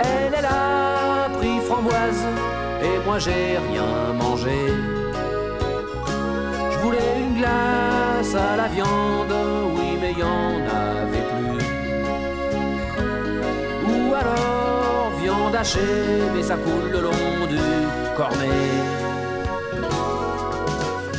Elle, 0.00 0.34
elle 0.38 0.44
a 0.46 1.28
pris 1.38 1.60
framboise 1.60 2.24
et 2.82 3.04
moi 3.04 3.18
j'ai 3.18 3.58
rien 3.70 4.12
mangé. 4.18 4.68
Je 6.70 6.78
voulais 6.78 7.18
une 7.18 7.34
glace 7.38 8.34
à 8.34 8.56
la 8.56 8.68
viande, 8.68 9.34
oui, 9.76 9.89
avait 10.18 11.24
plus. 11.30 11.64
Ou 13.86 14.14
alors 14.14 15.10
viande 15.22 15.54
hachée, 15.54 16.22
mais 16.34 16.42
ça 16.42 16.56
coule 16.56 16.90
le 16.90 17.00
long 17.00 17.46
du 17.48 17.58
cornet. 18.16 18.70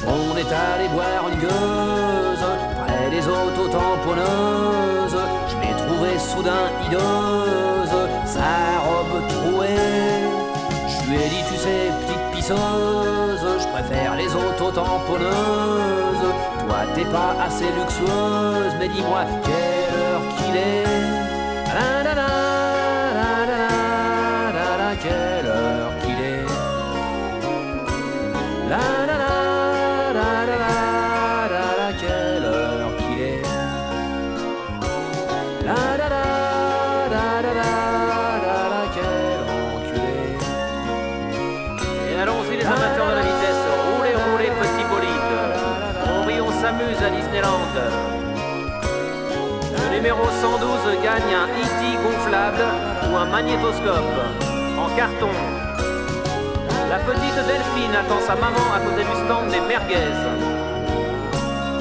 On 0.07 0.35
est 0.35 0.51
allé 0.51 0.87
boire 0.89 1.29
une 1.31 1.39
gueuse 1.39 2.45
près 2.85 3.09
des 3.09 3.25
auto-tamponneuses. 3.27 5.21
Je 5.47 5.55
l'ai 5.61 5.75
trouvée 5.77 6.19
soudain 6.19 6.67
hideuse, 6.85 7.97
sa 8.25 8.79
robe 8.85 9.21
trouée. 9.29 10.25
Je 10.87 11.09
lui 11.09 11.17
ai 11.17 11.29
dit, 11.29 11.43
tu 11.49 11.55
sais, 11.55 11.91
petite 12.01 12.25
pisseuse, 12.33 13.45
je 13.59 13.67
préfère 13.67 14.15
les 14.15 14.35
auto-tamponneuses. 14.35 16.27
T'es 16.95 17.05
pas 17.05 17.35
assez 17.45 17.69
luxueuse, 17.77 18.73
mais 18.79 18.89
dis-moi 18.89 19.23
quelle 19.43 19.95
heure 20.01 20.21
qu'il 20.37 20.55
est. 20.57 20.83
La, 21.73 22.03
la, 22.03 22.13
la, 22.13 22.27
la, 23.17 23.61
la, 24.57 24.77
la, 24.77 24.95
quelle 24.95 25.45
heure 25.45 25.93
qu'il 26.01 26.19
est. 26.19 26.45
numéro 50.21 50.31
112 50.41 51.03
gagne 51.03 51.33
un 51.33 51.47
E.T. 51.47 51.97
gonflable 52.03 52.63
ou 53.09 53.17
un 53.17 53.25
magnétoscope 53.25 54.19
en 54.77 54.95
carton. 54.95 55.29
La 56.89 56.99
petite 56.99 57.35
Delphine 57.35 57.95
attend 57.95 58.19
sa 58.19 58.35
maman 58.35 58.65
à 58.75 58.79
côté 58.79 59.03
du 59.03 59.25
stand 59.25 59.49
des 59.49 59.61
merguez. 59.61 60.11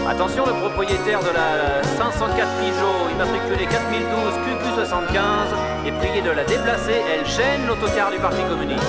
Attention, 0.09 0.46
le 0.46 0.53
propriétaire 0.53 1.20
de 1.20 1.31
la 1.31 1.83
504 1.83 2.48
Peugeot, 2.59 3.11
immatriculé 3.12 3.66
4012 3.66 4.88
QQ75, 4.88 5.87
est 5.87 5.92
prié 5.92 6.22
de 6.22 6.31
la 6.31 6.44
déplacer. 6.44 7.03
Elle 7.12 7.26
gêne 7.26 7.66
l'autocar 7.66 8.11
du 8.11 8.18
Parti 8.18 8.42
communiste. 8.48 8.83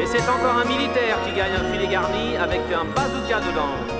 Et 0.00 0.06
c'est 0.06 0.28
encore 0.28 0.56
un 0.62 0.64
militaire 0.64 1.18
qui 1.26 1.32
gagne 1.32 1.52
un 1.52 1.72
filet 1.72 1.88
garni 1.88 2.36
avec 2.36 2.60
un 2.72 2.84
bazooka 2.84 3.40
dedans. 3.40 3.99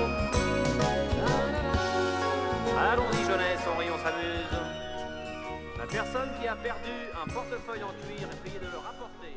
Personne 5.91 6.29
qui 6.39 6.47
a 6.47 6.55
perdu 6.55 6.89
un 7.21 7.27
portefeuille 7.27 7.83
en 7.83 7.91
cuir 8.05 8.29
priée 8.41 8.59
de 8.59 8.71
le 8.71 8.77
rapporter. 8.77 9.35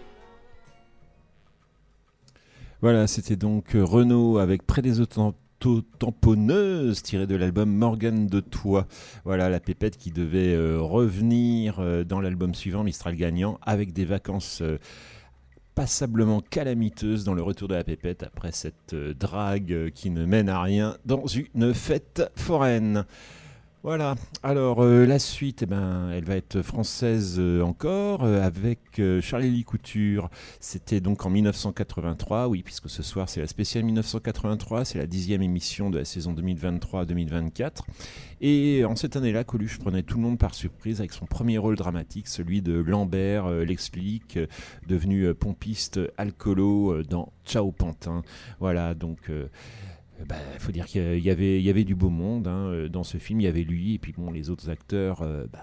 Voilà, 2.81 3.09
c'était 3.09 3.37
donc 3.37 3.75
euh, 3.75 3.85
Renault 3.85 4.38
avec 4.38 4.64
Près 4.64 4.81
des 4.81 5.01
auto-tamponneuses 5.01 7.03
tiré 7.03 7.27
de 7.27 7.35
l'album 7.35 7.69
Morgane 7.71 8.29
de 8.29 8.38
Toi. 8.40 8.87
Voilà 9.25 9.49
la 9.49 9.59
pépette 9.59 9.97
qui 9.97 10.12
devait 10.12 10.55
euh, 10.55 10.81
revenir 10.81 11.81
euh, 11.81 12.05
dans 12.05 12.21
l'album 12.21 12.55
suivant, 12.55 12.85
Mistral 12.85 13.17
gagnant, 13.17 13.59
avec 13.62 13.93
des 13.93 14.05
vacances 14.05 14.62
passablement 15.75 16.40
calamiteuses 16.40 17.25
dans 17.25 17.35
le 17.35 17.43
retour 17.43 17.67
de 17.67 17.75
la 17.75 17.83
pépette 17.83 18.23
après 18.23 18.53
cette 18.53 18.95
drague 18.95 19.90
qui 19.93 20.11
ne 20.11 20.25
mène 20.25 20.49
à 20.49 20.62
rien 20.62 20.97
dans 21.05 21.27
une 21.27 21.75
fête 21.75 22.31
foraine. 22.37 23.07
Voilà, 23.85 24.14
alors 24.42 24.83
euh, 24.83 25.05
la 25.05 25.18
suite, 25.18 25.64
eh 25.64 25.66
ben, 25.66 26.09
elle 26.11 26.25
va 26.25 26.37
être 26.37 26.62
française 26.62 27.37
euh, 27.38 27.61
encore 27.61 28.25
euh, 28.25 28.40
avec 28.40 28.81
Charlie 29.20 29.51
Lee 29.51 29.64
Couture. 29.64 30.31
C'était 30.59 31.03
donc 31.03 31.27
en 31.27 31.29
1983, 31.29 32.49
oui, 32.49 32.62
puisque 32.62 32.88
ce 32.88 33.03
soir 33.03 33.29
c'est 33.29 33.40
la 33.40 33.47
spéciale 33.47 33.85
1983, 33.85 34.87
c'est 34.87 34.97
la 34.97 35.07
dixième 35.07 35.42
émission 35.42 35.90
de 35.90 35.99
la 35.99 36.07
saison 36.07 36.33
2023-2024. 36.33 37.83
Et 38.40 38.87
en 38.87 38.97
cette 38.97 39.16
année-là, 39.16 39.44
Coluche 39.44 39.79
prenait 39.79 40.03
tout 40.03 40.16
le 40.16 40.23
monde 40.23 40.38
par 40.38 40.55
surprise 40.55 41.01
avec 41.01 41.12
son 41.12 41.27
premier 41.27 41.59
rôle 41.59 41.77
dramatique, 41.77 42.27
celui 42.27 42.62
de 42.62 42.73
Lambert, 42.73 43.51
l'explique, 43.51 44.38
devenu 44.88 45.35
pompiste 45.35 46.01
alcoolo 46.16 47.03
dans 47.03 47.35
Ciao 47.44 47.70
Pantin. 47.70 48.23
Voilà, 48.61 48.94
donc... 48.94 49.31
euh, 50.18 50.22
il 50.22 50.27
bah, 50.27 50.37
faut 50.59 50.72
dire 50.72 50.87
qu'il 50.87 51.18
y 51.18 51.31
avait, 51.31 51.85
du 51.85 51.94
beau 51.94 52.11
monde 52.11 52.48
hein, 52.48 52.68
euh, 52.68 52.88
dans 52.88 53.05
ce 53.05 53.18
film. 53.18 53.40
Il 53.40 53.44
y 53.44 53.48
avait 53.48 53.62
lui 53.64 53.94
et 53.94 53.98
puis 53.98 54.12
bon, 54.16 54.31
les 54.31 54.50
autres 54.50 54.70
acteurs, 54.70 55.22
euh, 55.22 55.46
bah, 55.53 55.61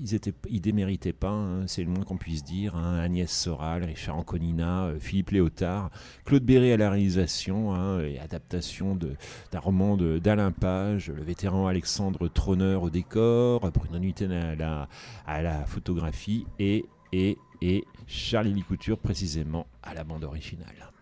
ils 0.00 0.14
étaient, 0.14 0.34
ils 0.48 0.60
déméritaient 0.60 1.12
pas. 1.12 1.30
hein, 1.30 1.66
c'est 1.66 1.82
le 1.82 1.90
moins 1.90 2.04
qu'on 2.04 2.16
puisse 2.16 2.44
dire. 2.44 2.76
hein. 2.76 2.98
Agnès 2.98 3.30
Soral, 3.30 3.84
Richard 3.84 4.16
Anconina, 4.16 4.84
euh, 4.86 4.98
Philippe 5.00 5.30
Léotard, 5.30 5.90
Claude 6.24 6.44
Berry 6.44 6.72
à 6.72 6.76
la 6.76 6.90
réalisation 6.90 7.98
et 8.00 8.18
adaptation 8.18 8.96
d'un 8.96 9.58
roman 9.58 9.96
d'Alain 9.96 10.52
Page, 10.52 11.10
le 11.10 11.22
vétéran 11.22 11.66
Alexandre 11.66 12.28
Troneur 12.28 12.82
au 12.84 12.90
décor, 12.90 13.70
Bruno 13.72 13.98
Nuiten 13.98 14.32
à 14.32 14.54
la, 14.54 14.88
à 15.26 15.42
la 15.42 15.64
photographie 15.66 16.46
et 16.58 16.84
et 17.12 17.38
et 17.60 17.84
Charlie 18.06 18.52
Lee 18.52 18.62
Couture 18.62 18.98
précisément 18.98 19.66
à 19.82 19.94
la 19.94 20.04
bande 20.04 20.24
originale. 20.24 20.92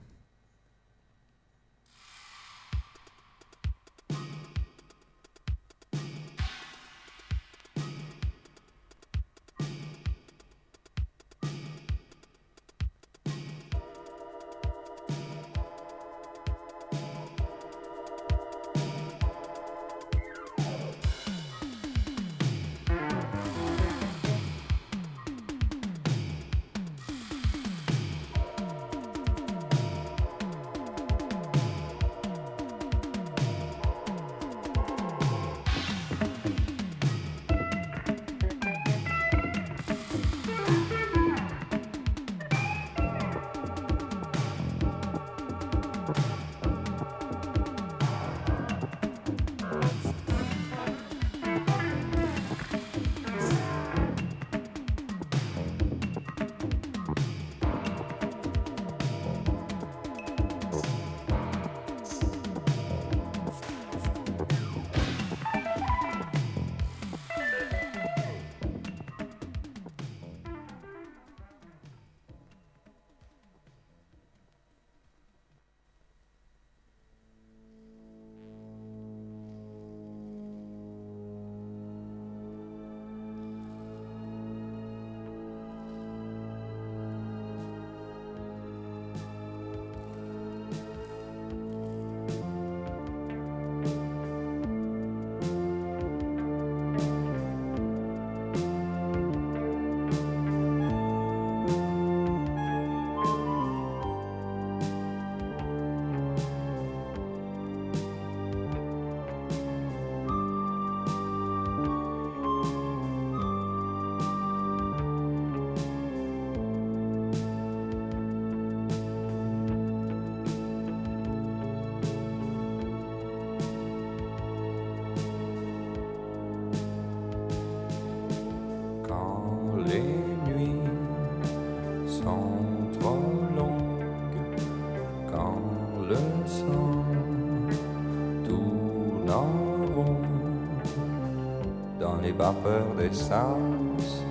Vapeurs 142.36 142.94
d'essence. 142.96 144.24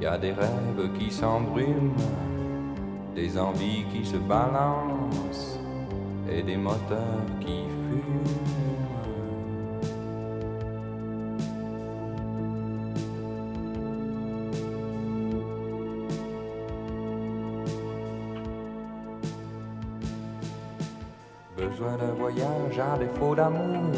Y 0.00 0.06
a 0.06 0.18
des 0.18 0.32
rêves 0.32 0.90
qui 0.98 1.10
s'embrument, 1.10 1.94
des 3.14 3.38
envies 3.38 3.84
qui 3.92 4.04
se 4.04 4.16
balancent 4.16 5.60
et 6.28 6.42
des 6.42 6.56
moteurs 6.56 7.26
qui 7.40 7.64
fument. 7.82 8.22
Besoin 21.56 21.96
d'un 21.96 22.12
voyage 22.18 22.78
à 22.78 22.98
défaut 22.98 23.36
d'amour, 23.36 23.94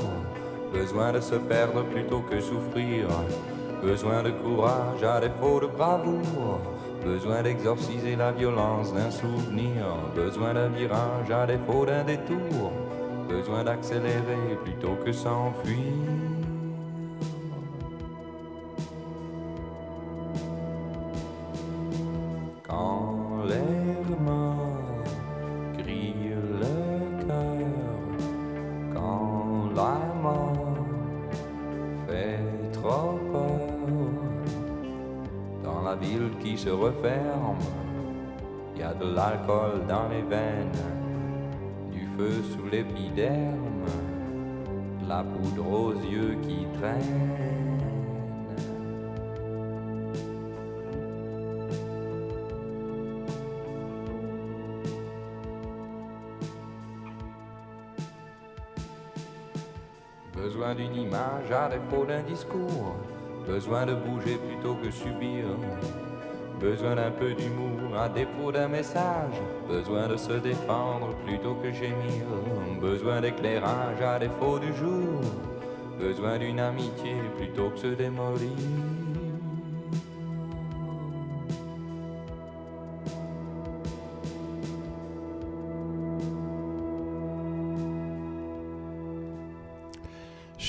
besoin 0.74 1.12
de 1.12 1.20
se 1.20 1.36
perdre 1.36 1.84
plutôt 1.84 2.20
que 2.20 2.40
souffrir, 2.40 3.06
besoin 3.82 4.22
de 4.22 4.30
courage 4.30 5.02
à 5.04 5.20
défaut 5.20 5.60
de 5.60 5.66
bravoure, 5.66 6.60
besoin 7.04 7.42
d'exorciser 7.42 8.16
la 8.16 8.32
violence 8.32 8.92
d'un 8.92 9.10
souvenir, 9.10 9.86
besoin 10.16 10.52
d'un 10.54 10.68
virage 10.68 11.30
à 11.30 11.46
défaut 11.46 11.86
d'un 11.86 12.02
détour, 12.02 12.72
besoin 13.28 13.62
d'accélérer 13.62 14.58
plutôt 14.64 14.96
que 15.04 15.12
s'enfuir. 15.12 16.33
De 39.00 39.14
l'alcool 39.14 39.86
dans 39.88 40.08
les 40.08 40.22
veines, 40.22 40.70
du 41.92 42.06
feu 42.16 42.42
sous 42.42 42.66
l'épiderme, 42.70 43.86
de 45.02 45.08
la 45.08 45.22
poudre 45.24 45.70
aux 45.70 45.92
yeux 45.92 46.36
qui 46.42 46.66
traînent. 46.78 47.74
Besoin 60.34 60.74
d'une 60.74 60.94
image 60.94 61.50
à 61.50 61.68
défaut 61.68 62.04
d'un 62.04 62.22
discours. 62.22 62.94
Besoin 63.46 63.86
de 63.86 63.94
bouger 63.94 64.36
plutôt 64.36 64.74
que 64.74 64.90
subir. 64.90 65.44
Besoin 66.64 66.94
d'un 66.94 67.10
peu 67.10 67.34
d'humour 67.34 67.94
à 67.94 68.08
défaut 68.08 68.50
d'un 68.50 68.68
message. 68.68 69.34
Besoin 69.68 70.08
de 70.08 70.16
se 70.16 70.32
défendre 70.32 71.14
plutôt 71.26 71.56
que 71.56 71.70
gémir. 71.70 72.24
Besoin 72.80 73.20
d'éclairage 73.20 74.00
à 74.00 74.18
défaut 74.18 74.58
du 74.58 74.72
jour. 74.72 75.20
Besoin 76.00 76.38
d'une 76.38 76.60
amitié 76.60 77.16
plutôt 77.36 77.68
que 77.68 77.80
se 77.80 77.86
démolir. 77.88 78.48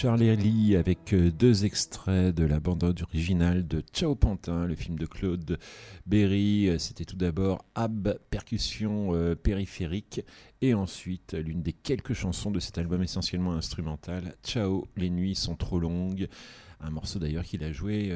Charlie 0.05 0.75
avec 0.75 1.13
euh, 1.13 1.31
deux 1.31 1.65
extraits 1.65 2.35
de 2.35 2.45
la 2.45 2.59
bande 2.59 2.83
originale 2.83 3.67
de 3.67 3.81
Ciao 3.91 4.13
Pantin, 4.13 4.67
le 4.67 4.75
film 4.75 4.99
de 4.99 5.07
Claude 5.07 5.57
Berry. 6.05 6.69
Euh, 6.69 6.77
C'était 6.77 7.05
tout 7.05 7.15
d'abord 7.15 7.65
Ab, 7.73 8.15
percussion 8.29 9.15
euh, 9.15 9.33
périphérique, 9.33 10.21
et 10.61 10.75
ensuite 10.75 11.33
l'une 11.33 11.63
des 11.63 11.73
quelques 11.73 12.13
chansons 12.13 12.51
de 12.51 12.59
cet 12.59 12.77
album 12.77 13.01
essentiellement 13.01 13.53
instrumental, 13.53 14.35
Ciao, 14.43 14.85
les 14.95 15.09
nuits 15.09 15.33
sont 15.33 15.55
trop 15.55 15.79
longues. 15.79 16.27
Un 16.81 16.91
morceau 16.91 17.17
d'ailleurs 17.17 17.43
qu'il 17.43 17.63
a 17.63 17.71
joué 17.71 18.15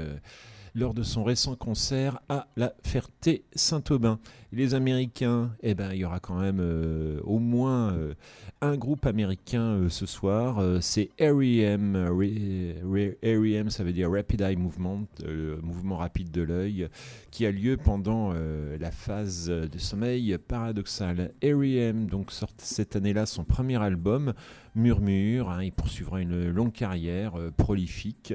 lors 0.76 0.94
de 0.94 1.04
son 1.04 1.24
récent 1.24 1.56
concert 1.56 2.20
à 2.30 2.48
la 2.56 2.74
Ferté-Saint-Aubin. 2.84 4.20
Les 4.52 4.74
Américains, 4.74 5.52
eh 5.62 5.76
ben, 5.76 5.92
il 5.94 6.00
y 6.00 6.06
aura 6.06 6.20
quand 6.20 6.40
même 6.40 6.60
euh, 6.60 7.20
au 7.24 7.38
moins 7.38 7.94
euh, 7.94 8.14
un 8.62 8.78
groupe 8.78 9.06
américain 9.06 9.62
euh, 9.62 9.90
ce 9.90 10.06
soir. 10.08 10.64
C'est 10.82 11.10
REM. 11.20 11.96
Re- 12.10 12.82
Re- 12.84 13.16
REM, 13.24 13.70
ça 13.70 13.84
veut 13.84 13.94
dire 13.94 14.12
Rapid 14.12 14.42
Eye 14.42 14.56
Movement, 14.56 15.06
le 15.24 15.58
mouvement 15.62 15.98
rapide 15.98 16.32
de 16.32 16.42
l'œil, 16.42 16.88
qui 17.30 17.46
a 17.46 17.52
lieu 17.52 17.78
pendant 17.78 18.34
la 18.34 18.92
phase 18.92 19.48
de 19.48 19.78
sommeil 19.78 20.36
paradoxal. 20.40 21.32
REM 21.44 22.08
donc 22.08 22.32
sort 22.32 22.50
cette 22.58 22.96
année-là 22.96 23.26
son 23.26 23.44
premier 23.44 23.82
album, 23.82 24.34
Murmure. 24.76 25.50
hein, 25.50 25.64
il 25.64 25.72
poursuivra 25.72 26.22
une 26.22 26.50
longue 26.50 26.72
carrière 26.74 27.34
prolifique. 27.58 28.34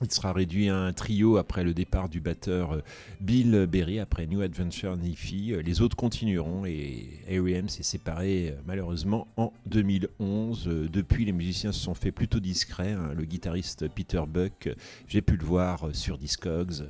Il 0.00 0.12
sera 0.12 0.32
réduit 0.32 0.68
à 0.68 0.76
un 0.76 0.92
trio 0.92 1.38
après 1.38 1.64
le 1.64 1.74
départ 1.74 2.08
du 2.08 2.20
batteur 2.20 2.70
euh, 2.70 2.82
Bill 3.20 3.66
Berry, 3.68 3.98
après 3.98 4.28
New 4.28 4.42
Adventure 4.42 4.96
Nifi. 4.96 5.52
Euh, 5.52 5.60
Les 5.60 5.80
autres 5.80 5.96
continueront 5.96 6.64
et 6.64 7.08
R.E.M. 7.28 7.68
s'est 7.68 7.82
séparé 7.82 8.50
euh, 8.50 8.60
malheureusement 8.64 9.26
en 9.36 9.52
2011. 9.66 10.68
Euh, 10.68 10.88
Depuis, 10.88 11.24
les 11.24 11.32
musiciens 11.32 11.72
se 11.72 11.80
sont 11.80 11.94
fait 11.94 12.12
plutôt 12.12 12.38
discrets. 12.38 12.92
hein. 12.92 13.10
Le 13.16 13.24
guitariste 13.24 13.88
Peter 13.88 14.22
Buck, 14.28 14.68
j'ai 15.08 15.20
pu 15.20 15.36
le 15.36 15.44
voir 15.44 15.88
sur 15.92 16.16
Discogs, 16.16 16.84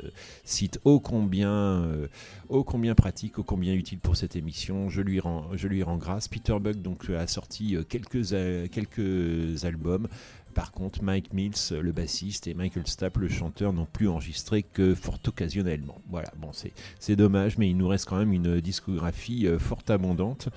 cite 0.44 0.78
ô 0.84 1.00
combien, 1.00 1.82
pratique, 2.94 3.38
ô 3.38 3.42
combien 3.42 3.72
utile 3.72 4.00
pour 4.00 4.18
cette 4.18 4.36
émission. 4.36 4.90
Je 4.90 5.00
lui 5.00 5.18
rends, 5.18 5.46
je 5.54 5.66
grâce. 5.96 6.28
Peter 6.28 6.56
Buck 6.60 6.82
donc, 6.82 7.08
a 7.08 7.26
sorti 7.26 7.74
quelques 7.88 8.34
albums. 9.64 10.08
Par 10.58 10.72
contre, 10.72 11.04
Mike 11.04 11.32
Mills, 11.32 11.54
euh, 11.70 11.80
le 11.80 11.92
bassiste, 11.92 12.48
et 12.48 12.54
Michael 12.54 12.88
Stapp, 12.88 13.18
le 13.18 13.28
chanteur, 13.28 13.72
n'ont 13.72 13.86
plus 13.86 14.08
enregistré 14.08 14.64
que 14.64 14.92
fort 14.92 15.20
occasionnellement. 15.24 16.02
Voilà, 16.10 16.32
bon, 16.36 16.50
c'est 16.98 17.14
dommage, 17.14 17.58
mais 17.58 17.70
il 17.70 17.76
nous 17.76 17.86
reste 17.86 18.06
quand 18.06 18.18
même 18.18 18.32
une 18.32 18.60
discographie 18.60 19.46
euh, 19.46 19.60
fort 19.60 19.84
abondante. 19.86 20.48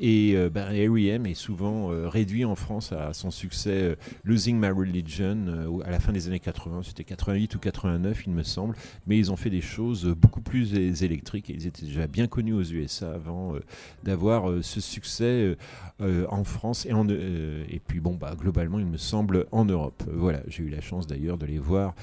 Et 0.00 0.34
euh, 0.36 0.50
bah, 0.50 0.66
R.E.M. 0.66 1.26
est 1.26 1.34
souvent 1.34 1.90
euh, 1.90 2.08
réduit 2.08 2.44
en 2.44 2.54
France 2.54 2.92
à 2.92 3.12
son 3.12 3.30
succès 3.30 3.70
euh, 3.70 3.96
Losing 4.24 4.58
My 4.58 4.68
Religion 4.68 5.36
euh, 5.48 5.80
à 5.84 5.90
la 5.90 6.00
fin 6.00 6.12
des 6.12 6.26
années 6.26 6.40
80. 6.40 6.82
C'était 6.84 7.04
88 7.04 7.54
ou 7.54 7.58
89, 7.58 8.24
il 8.26 8.32
me 8.32 8.42
semble. 8.42 8.76
Mais 9.06 9.16
ils 9.16 9.32
ont 9.32 9.36
fait 9.36 9.50
des 9.50 9.60
choses 9.60 10.06
beaucoup 10.06 10.40
plus 10.40 10.74
électriques 11.02 11.50
et 11.50 11.54
ils 11.54 11.66
étaient 11.66 11.86
déjà 11.86 12.06
bien 12.06 12.26
connus 12.26 12.52
aux 12.52 12.62
USA 12.62 13.14
avant 13.14 13.54
d'avoir 14.02 14.62
ce 14.62 14.80
succès 14.80 15.56
en 16.00 16.44
France 16.44 16.86
et, 16.86 17.80
puis 17.86 18.00
bon 18.00 18.14
bah 18.14 18.34
globalement 18.38 18.78
il 18.78 18.86
me 18.86 18.96
semble 18.96 19.46
en 19.52 19.64
Europe. 19.64 20.02
Voilà, 20.12 20.40
j'ai 20.48 20.64
eu 20.64 20.68
la 20.68 20.80
chance 20.80 21.06
d'ailleurs 21.06 21.38
de 21.38 21.46
les 21.46 21.58
voir 21.58 21.94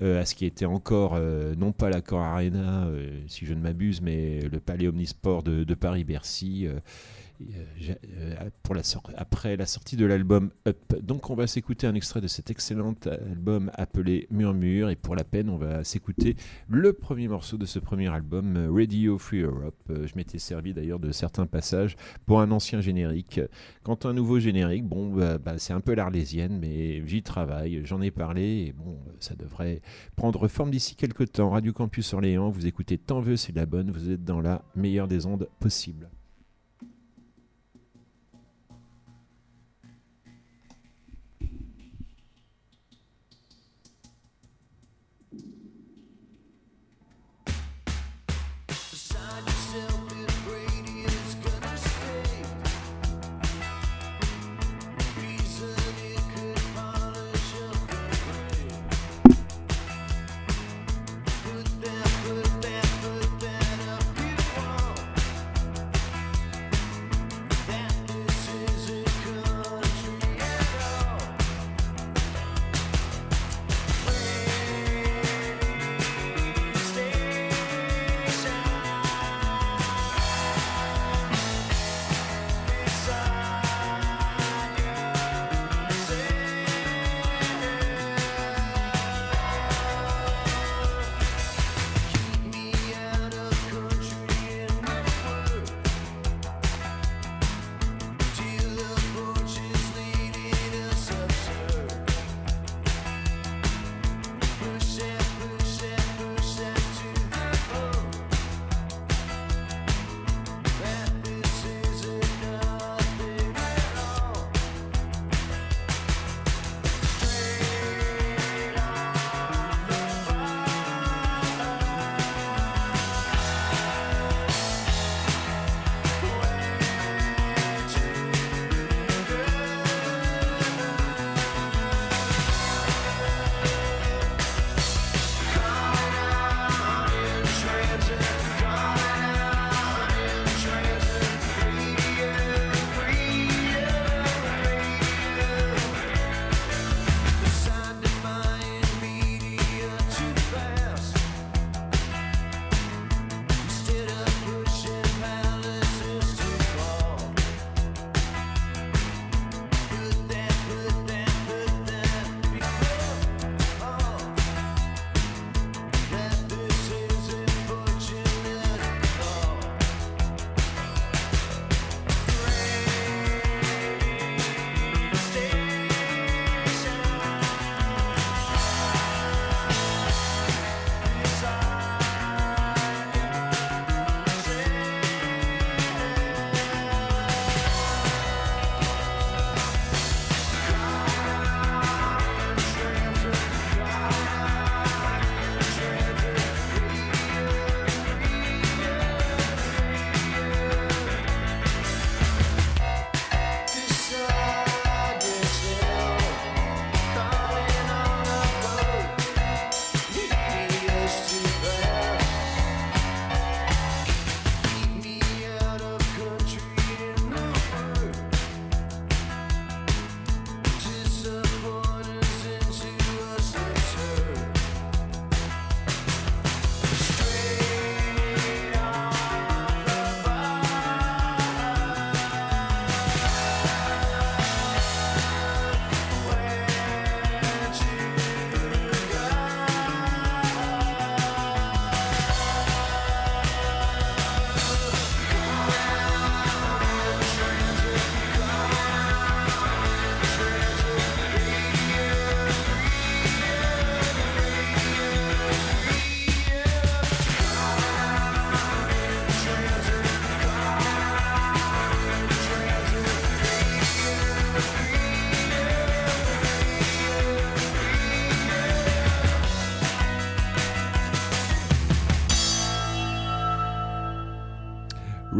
à 0.00 0.24
ce 0.24 0.34
qui 0.34 0.46
était 0.46 0.66
encore 0.66 1.18
non 1.58 1.72
pas 1.72 1.90
l'Accor 1.90 2.20
Arena 2.20 2.88
si 3.26 3.46
je 3.46 3.54
ne 3.54 3.60
m'abuse 3.60 4.00
mais 4.00 4.40
le 4.40 4.60
Palais 4.60 4.88
Omnisport 4.88 5.42
de 5.42 5.74
Paris-Bercy. 5.74 6.68
Euh, 7.40 7.94
euh, 8.18 8.50
pour 8.62 8.74
la 8.74 8.82
après 9.16 9.56
la 9.56 9.66
sortie 9.66 9.96
de 9.96 10.04
l'album 10.04 10.50
Up. 10.66 10.94
Donc 11.02 11.30
on 11.30 11.34
va 11.34 11.46
s'écouter 11.46 11.86
un 11.86 11.94
extrait 11.94 12.20
de 12.20 12.26
cet 12.26 12.50
excellent 12.50 12.94
album 13.06 13.70
appelé 13.74 14.26
Murmure 14.30 14.90
et 14.90 14.96
pour 14.96 15.14
la 15.16 15.24
peine 15.24 15.48
on 15.48 15.56
va 15.56 15.84
s'écouter 15.84 16.36
le 16.68 16.92
premier 16.92 17.28
morceau 17.28 17.56
de 17.56 17.66
ce 17.66 17.78
premier 17.78 18.08
album 18.08 18.56
euh, 18.56 18.70
Radio 18.70 19.18
Free 19.18 19.40
Europe. 19.40 19.80
Je 19.88 20.14
m'étais 20.16 20.38
servi 20.38 20.74
d'ailleurs 20.74 20.98
de 20.98 21.12
certains 21.12 21.46
passages 21.46 21.96
pour 22.26 22.40
un 22.40 22.50
ancien 22.50 22.80
générique. 22.80 23.40
Quant 23.82 23.94
à 23.94 24.08
un 24.08 24.14
nouveau 24.14 24.38
générique, 24.38 24.84
bon 24.84 25.14
bah, 25.14 25.38
bah, 25.38 25.58
c'est 25.58 25.72
un 25.72 25.80
peu 25.80 25.94
l'arlésienne 25.94 26.58
mais 26.60 27.06
j'y 27.06 27.22
travaille, 27.22 27.82
j'en 27.84 28.00
ai 28.00 28.10
parlé 28.10 28.66
et 28.66 28.72
bon 28.72 28.98
ça 29.18 29.34
devrait 29.34 29.80
prendre 30.16 30.46
forme 30.48 30.70
d'ici 30.70 30.94
quelques 30.94 31.32
temps. 31.32 31.50
Radio 31.50 31.72
Campus 31.72 32.12
Orléans, 32.12 32.50
vous 32.50 32.66
écoutez 32.66 32.98
Tant 32.98 33.20
veux 33.20 33.36
c'est 33.36 33.54
la 33.54 33.66
bonne, 33.66 33.90
vous 33.90 34.10
êtes 34.10 34.24
dans 34.24 34.40
la 34.40 34.62
meilleure 34.74 35.08
des 35.08 35.26
ondes 35.26 35.48
possible. 35.60 36.10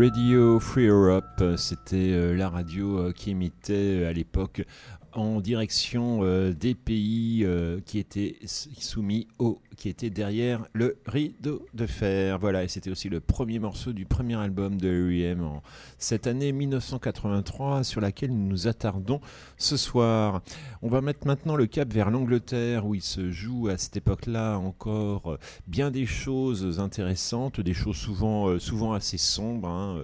Radio 0.01 0.59
Free 0.59 0.87
Europe, 0.87 1.43
c'était 1.59 2.13
euh, 2.13 2.35
la 2.35 2.49
radio 2.49 2.99
euh, 2.99 3.13
qui 3.13 3.33
émettait 3.33 4.01
euh, 4.01 4.09
à 4.09 4.15
l'époque 4.15 4.65
en 5.13 5.43
direction 5.43 6.21
euh, 6.23 6.55
des 6.55 6.75
pays 6.75 7.45
euh, 7.45 7.81
qui 7.85 7.99
étaient 7.99 8.37
soumis 8.47 9.29
au 9.39 9.61
qui 9.81 9.89
étaient 9.89 10.11
derrière 10.11 10.67
le 10.75 10.99
rideau 11.07 11.67
de 11.73 11.87
fer. 11.87 12.39
Voilà, 12.39 12.63
et 12.63 12.69
c'était 12.69 12.91
aussi 12.91 13.09
le 13.09 13.19
premier 13.19 13.59
morceau 13.59 13.95
du 13.95 14.05
premier 14.05 14.37
album 14.37 14.79
de 14.79 14.89
R.E.M. 14.89 15.43
en 15.43 15.63
cette 15.97 16.27
année 16.27 16.53
1983 16.53 17.83
sur 17.83 18.03
laquelle 18.03 18.31
nous 18.31 18.47
nous 18.47 18.69
attardons 18.69 19.23
ce 19.57 19.79
soir. 19.79 20.43
On 20.83 20.89
va 20.89 21.01
mettre 21.01 21.27
maintenant 21.27 21.57
le 21.57 21.67
cap 21.67 21.91
vers 21.91 22.11
l'Angleterre 22.11 22.85
où 22.87 22.95
il 22.95 23.01
se 23.01 23.31
joue 23.31 23.69
à 23.69 23.79
cette 23.79 23.97
époque-là 23.97 24.59
encore 24.59 25.33
euh, 25.33 25.39
bien 25.67 25.91
des 25.91 26.05
choses 26.05 26.79
intéressantes, 26.79 27.63
des 27.63 27.73
choses 27.73 27.97
souvent, 27.97 28.49
euh, 28.49 28.59
souvent 28.59 28.93
assez 28.93 29.17
sombres. 29.17 29.69
hein. 29.69 30.03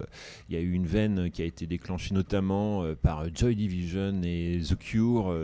Il 0.48 0.54
y 0.54 0.58
a 0.58 0.62
eu 0.62 0.72
une 0.72 0.86
veine 0.86 1.30
qui 1.30 1.42
a 1.42 1.44
été 1.44 1.66
déclenchée 1.66 2.14
notamment 2.14 2.82
euh, 2.82 2.94
par 2.94 3.24
Joy 3.34 3.54
Division 3.54 4.22
et 4.22 4.58
The 4.66 4.78
Cure 4.78 5.34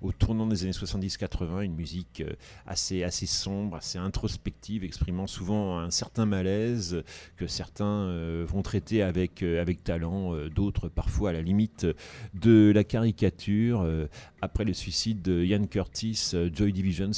au 0.00 0.12
tournant 0.12 0.46
des 0.46 0.62
années 0.62 0.70
70-80, 0.70 1.62
une 1.64 1.74
musique 1.74 2.22
assez, 2.66 3.02
assez 3.02 3.26
sombre, 3.26 3.79
assez 3.80 3.98
introspective, 3.98 4.84
exprimant 4.84 5.26
souvent 5.26 5.78
un 5.78 5.90
certain 5.90 6.26
malaise 6.26 7.02
que 7.38 7.46
certains 7.46 7.86
euh, 7.86 8.44
vont 8.46 8.60
traiter 8.60 9.02
avec, 9.02 9.42
euh, 9.42 9.64
talent, 9.82 10.34
euh, 10.34 10.50
d'autres 10.50 10.88
parfois 10.90 11.30
à 11.30 11.32
la 11.32 11.40
limite 11.40 11.86
de 12.34 12.72
la 12.74 12.84
caricature. 12.84 13.86
Après 14.42 14.64
le 14.64 14.72
suicide 14.72 15.20
de 15.20 15.44
Ian 15.44 15.66
Curtis, 15.66 16.30
euh, 16.32 16.48
Joy 16.52 16.72
Division 16.72 17.10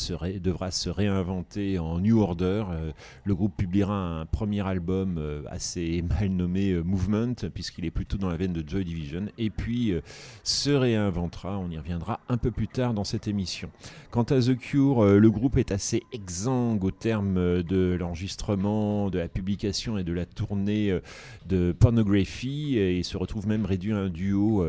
devra 0.43 0.73
se 0.73 0.91
réinventer 0.91 1.79
en 1.79 2.01
New 2.01 2.21
Order. 2.21 2.65
Euh, 2.71 2.91
le 3.25 3.35
groupe 3.37 3.57
publiera 3.57 3.95
un 3.95 4.27
premier 4.27 4.67
album 4.67 5.19
euh, 5.19 5.43
assez 5.49 6.03
mal 6.03 6.31
nommé 6.31 6.75
Movement, 6.83 7.35
puisqu'il 7.55 7.85
est 7.85 7.93
plutôt 7.93 8.19
dans 8.19 8.29
la 8.29 8.37
veine 8.37 8.53
de 8.53 8.69
Joy 8.69 8.85
Division, 8.85 9.27
et 9.39 9.51
puis 9.51 9.95
se 10.43 10.71
réinventera. 10.71 11.59
On 11.59 11.71
y 11.71 11.79
reviendra 11.79 12.19
un 12.29 12.39
peu 12.39 12.51
plus 12.51 12.67
tard 12.67 12.93
dans 12.93 13.05
cette 13.05 13.29
émission. 13.29 13.71
Quant 14.11 14.25
à 14.25 14.41
The 14.41 14.57
Cure, 14.57 15.05
le 15.05 15.31
groupe 15.31 15.59
est 15.59 15.71
assez 15.71 16.03
exsangue 16.13 16.85
au 16.85 16.91
terme 16.91 17.63
de 17.63 17.97
l'enregistrement, 17.99 19.11
de 19.11 19.19
la 19.19 19.29
publication 19.29 19.97
et 19.97 20.05
de 20.05 20.13
la 20.13 20.27
tournée 20.27 20.99
de 21.49 21.73
Pornography, 21.79 22.79
et 22.79 23.03
se 23.03 23.17
retrouve 23.17 23.47
même 23.47 23.65
réduit 23.65 23.93
à 23.93 23.99
un 23.99 24.09
duo. 24.09 24.67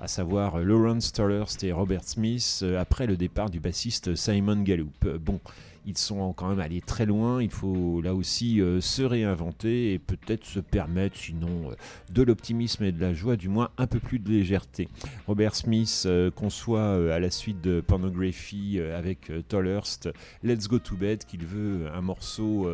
À 0.00 0.08
savoir 0.08 0.56
euh, 0.56 0.64
Lawrence 0.64 1.12
Tolhurst 1.12 1.62
et 1.64 1.72
Robert 1.72 2.04
Smith, 2.04 2.60
euh, 2.62 2.80
après 2.80 3.06
le 3.06 3.16
départ 3.16 3.50
du 3.50 3.60
bassiste 3.60 4.14
Simon 4.14 4.62
Gallup. 4.62 5.04
Euh, 5.04 5.18
Bon, 5.18 5.40
ils 5.86 5.98
sont 5.98 6.32
quand 6.32 6.48
même 6.48 6.60
allés 6.60 6.80
très 6.80 7.06
loin, 7.06 7.42
il 7.42 7.50
faut 7.50 8.00
là 8.02 8.14
aussi 8.14 8.60
se 8.80 9.02
réinventer 9.02 9.94
et 9.94 9.98
peut-être 9.98 10.44
se 10.44 10.60
permettre, 10.60 11.16
sinon, 11.16 11.70
de 12.10 12.22
l'optimisme 12.22 12.84
et 12.84 12.92
de 12.92 13.00
la 13.00 13.14
joie, 13.14 13.36
du 13.36 13.48
moins 13.48 13.70
un 13.78 13.86
peu 13.86 13.98
plus 13.98 14.18
de 14.18 14.28
légèreté. 14.28 14.88
Robert 15.26 15.54
Smith 15.54 16.06
conçoit 16.34 17.14
à 17.14 17.18
la 17.18 17.30
suite 17.30 17.62
de 17.62 17.80
Pornography 17.80 18.78
avec 18.80 19.32
Tolhurst 19.48 20.10
Let's 20.42 20.68
Go 20.68 20.78
to 20.78 20.94
Bed, 20.94 21.24
qu'il 21.24 21.46
veut 21.46 21.88
un 21.94 22.02
morceau... 22.02 22.68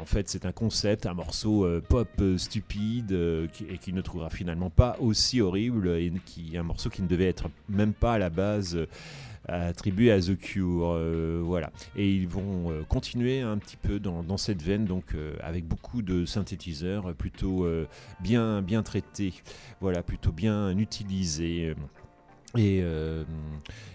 en 0.00 0.04
fait, 0.04 0.28
c'est 0.28 0.46
un 0.46 0.52
concept, 0.52 1.06
un 1.06 1.14
morceau 1.14 1.64
euh, 1.64 1.82
pop 1.86 2.08
euh, 2.20 2.38
stupide 2.38 3.12
euh, 3.12 3.46
et 3.68 3.78
qui 3.78 3.92
ne 3.92 4.00
trouvera 4.00 4.30
finalement 4.30 4.70
pas 4.70 4.96
aussi 5.00 5.40
horrible 5.40 5.88
et 5.88 6.12
qui 6.24 6.56
un 6.56 6.62
morceau 6.62 6.90
qui 6.90 7.02
ne 7.02 7.08
devait 7.08 7.28
être 7.28 7.48
même 7.68 7.92
pas 7.92 8.14
à 8.14 8.18
la 8.18 8.30
base 8.30 8.78
attribué 9.46 10.12
à 10.12 10.20
The 10.20 10.36
Cure. 10.36 10.98
voilà. 11.42 11.70
Et 11.96 12.10
ils 12.10 12.28
vont 12.28 12.84
continuer 12.88 13.40
un 13.40 13.56
petit 13.56 13.78
peu 13.78 13.98
dans, 13.98 14.22
dans 14.22 14.36
cette 14.36 14.62
veine, 14.62 14.84
donc 14.84 15.14
avec 15.40 15.66
beaucoup 15.66 16.02
de 16.02 16.26
synthétiseurs 16.26 17.14
plutôt 17.14 17.66
bien, 18.20 18.60
bien 18.60 18.82
traités, 18.82 19.32
voilà, 19.80 20.02
plutôt 20.02 20.32
bien 20.32 20.76
utilisés. 20.76 21.74
Et 22.56 22.80
euh, 22.82 23.24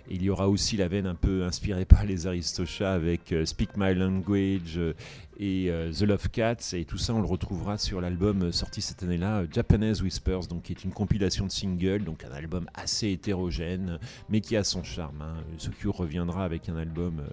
il 0.10 0.22
y 0.22 0.30
aura 0.30 0.47
aussi 0.47 0.78
la 0.78 0.88
veine 0.88 1.08
un 1.08 1.16
peu 1.16 1.43
inspirée 1.43 1.86
par 1.86 2.06
les 2.06 2.28
Aristochats 2.28 2.93
avec 2.93 3.32
euh, 3.32 3.45
Speak 3.45 3.72
My 3.78 3.95
Language 3.95 4.78
euh, 4.78 4.93
et 5.39 5.72
The 5.91 6.04
Love 6.04 6.30
Cats. 6.30 6.74
Et 6.74 6.86
tout 6.86 6.99
ça, 6.99 7.16
on 7.16 7.22
le 7.22 7.28
retrouvera 7.28 7.80
sur 7.80 7.99
l'album 7.99 8.51
sorti 8.51 8.82
cette 8.82 9.01
année-là, 9.01 9.45
Japanese 9.51 10.04
Whispers, 10.04 10.45
donc, 10.47 10.64
qui 10.64 10.74
est 10.74 10.84
une 10.84 10.91
compilation 10.91 11.47
de 11.47 11.51
singles, 11.51 12.04
donc 12.04 12.24
un 12.24 12.32
album 12.32 12.68
assez 12.76 13.10
hétérogène, 13.10 13.97
mais 14.30 14.41
qui 14.41 14.56
a 14.56 14.64
son 14.64 14.84
charme. 14.84 15.24
Hein. 15.24 15.70
Cure 15.80 15.95
reviendra 15.95 16.45
avec 16.45 16.70
un 16.70 16.76
album 16.76 17.24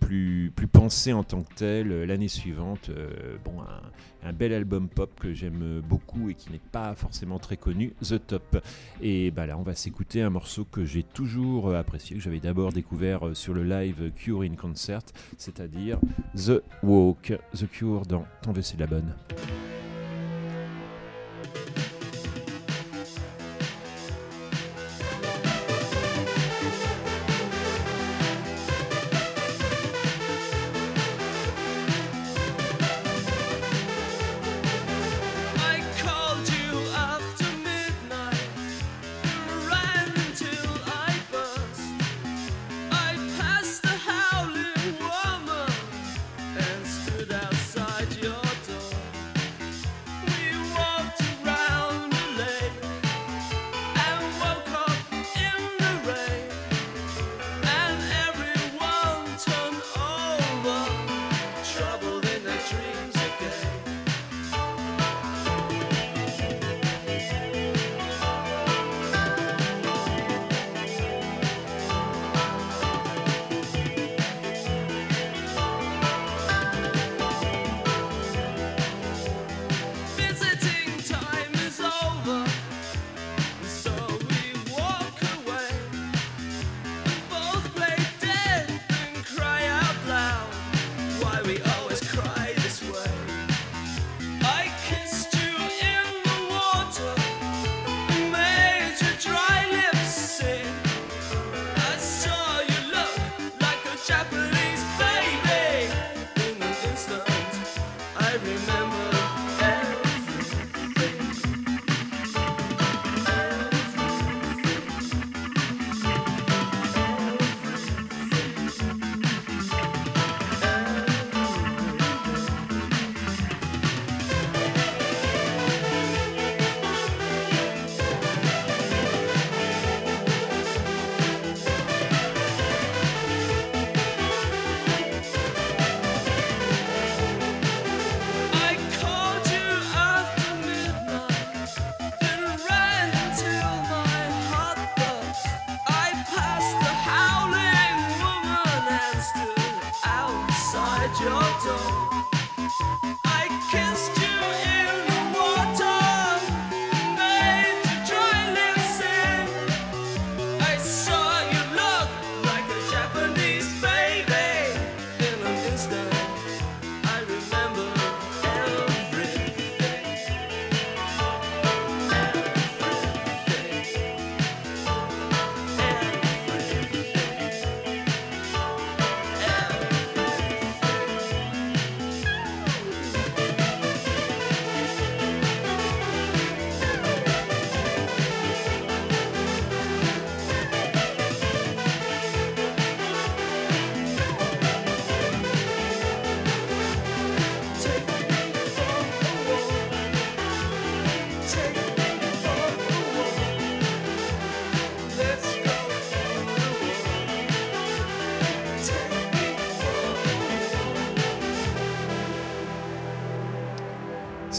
plus, 0.00 0.52
pensé 0.72 1.12
en 1.12 1.22
tant 1.22 1.42
que 1.42 1.54
tel 1.54 1.92
euh, 1.92 2.06
l'année 2.06 2.28
suivante. 2.28 2.88
Euh, 2.88 3.36
bon, 3.44 3.54
un, 4.24 4.32
bel 4.32 4.52
album 4.52 4.88
pop 4.88 5.10
que 5.18 5.32
j'aime 5.34 5.80
beaucoup 5.86 6.30
et 6.30 6.34
qui 6.34 6.50
n'est 6.50 6.60
pas 6.72 6.94
forcément 6.94 7.38
très 7.38 7.56
connu, 7.56 7.92
The 8.02 8.26
Top. 8.26 8.62
Et 9.02 9.30
bah 9.30 9.46
là, 9.46 9.58
on 9.58 9.62
va 9.62 9.74
s'écouter 9.74 10.22
un 10.22 10.30
morceau 10.30 10.64
que 10.64 10.84
j'ai 10.84 11.02
toujours 11.02 11.68
euh, 11.68 11.78
apprécié, 11.78 12.16
que 12.16 12.22
j'avais 12.22 12.40
d'abord 12.40 12.72
découvert 12.72 13.34
sur 13.34 13.54
le 13.54 13.64
live 13.64 14.10
Cure 14.16 14.42
in 14.42 14.54
Concert, 14.56 15.02
c'est-à-dire 15.36 15.98
The 16.34 16.62
Walk. 16.82 17.32
The 17.54 17.68
Cure 17.70 18.02
dans 18.06 18.24
de 18.52 18.60
c'est 18.62 18.78
la 18.78 18.86
bonne. 18.86 19.14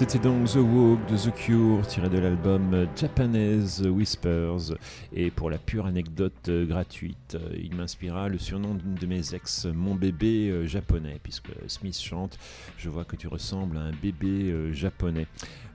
C'était 0.01 0.17
donc 0.17 0.45
The 0.47 0.55
Walk 0.55 0.99
de 1.11 1.15
The 1.15 1.31
Cure, 1.35 1.85
tiré 1.85 2.09
de 2.09 2.17
l'album 2.17 2.87
Japanese 2.95 3.83
Whispers. 3.85 4.73
Et 5.13 5.29
pour 5.29 5.51
la 5.51 5.59
pure 5.59 5.85
anecdote 5.85 6.49
euh, 6.49 6.65
gratuite, 6.65 7.35
euh, 7.35 7.55
il 7.55 7.75
m'inspira 7.75 8.27
le 8.27 8.39
surnom 8.39 8.73
d'une 8.73 8.95
de 8.95 9.05
mes 9.05 9.35
ex, 9.35 9.67
mon 9.67 9.93
bébé 9.93 10.49
euh, 10.49 10.65
japonais, 10.65 11.19
puisque 11.21 11.51
Smith 11.67 11.99
chante 11.99 12.39
Je 12.79 12.89
vois 12.89 13.05
que 13.05 13.15
tu 13.15 13.27
ressembles 13.27 13.77
à 13.77 13.81
un 13.81 13.91
bébé 13.91 14.73
japonais. 14.73 15.27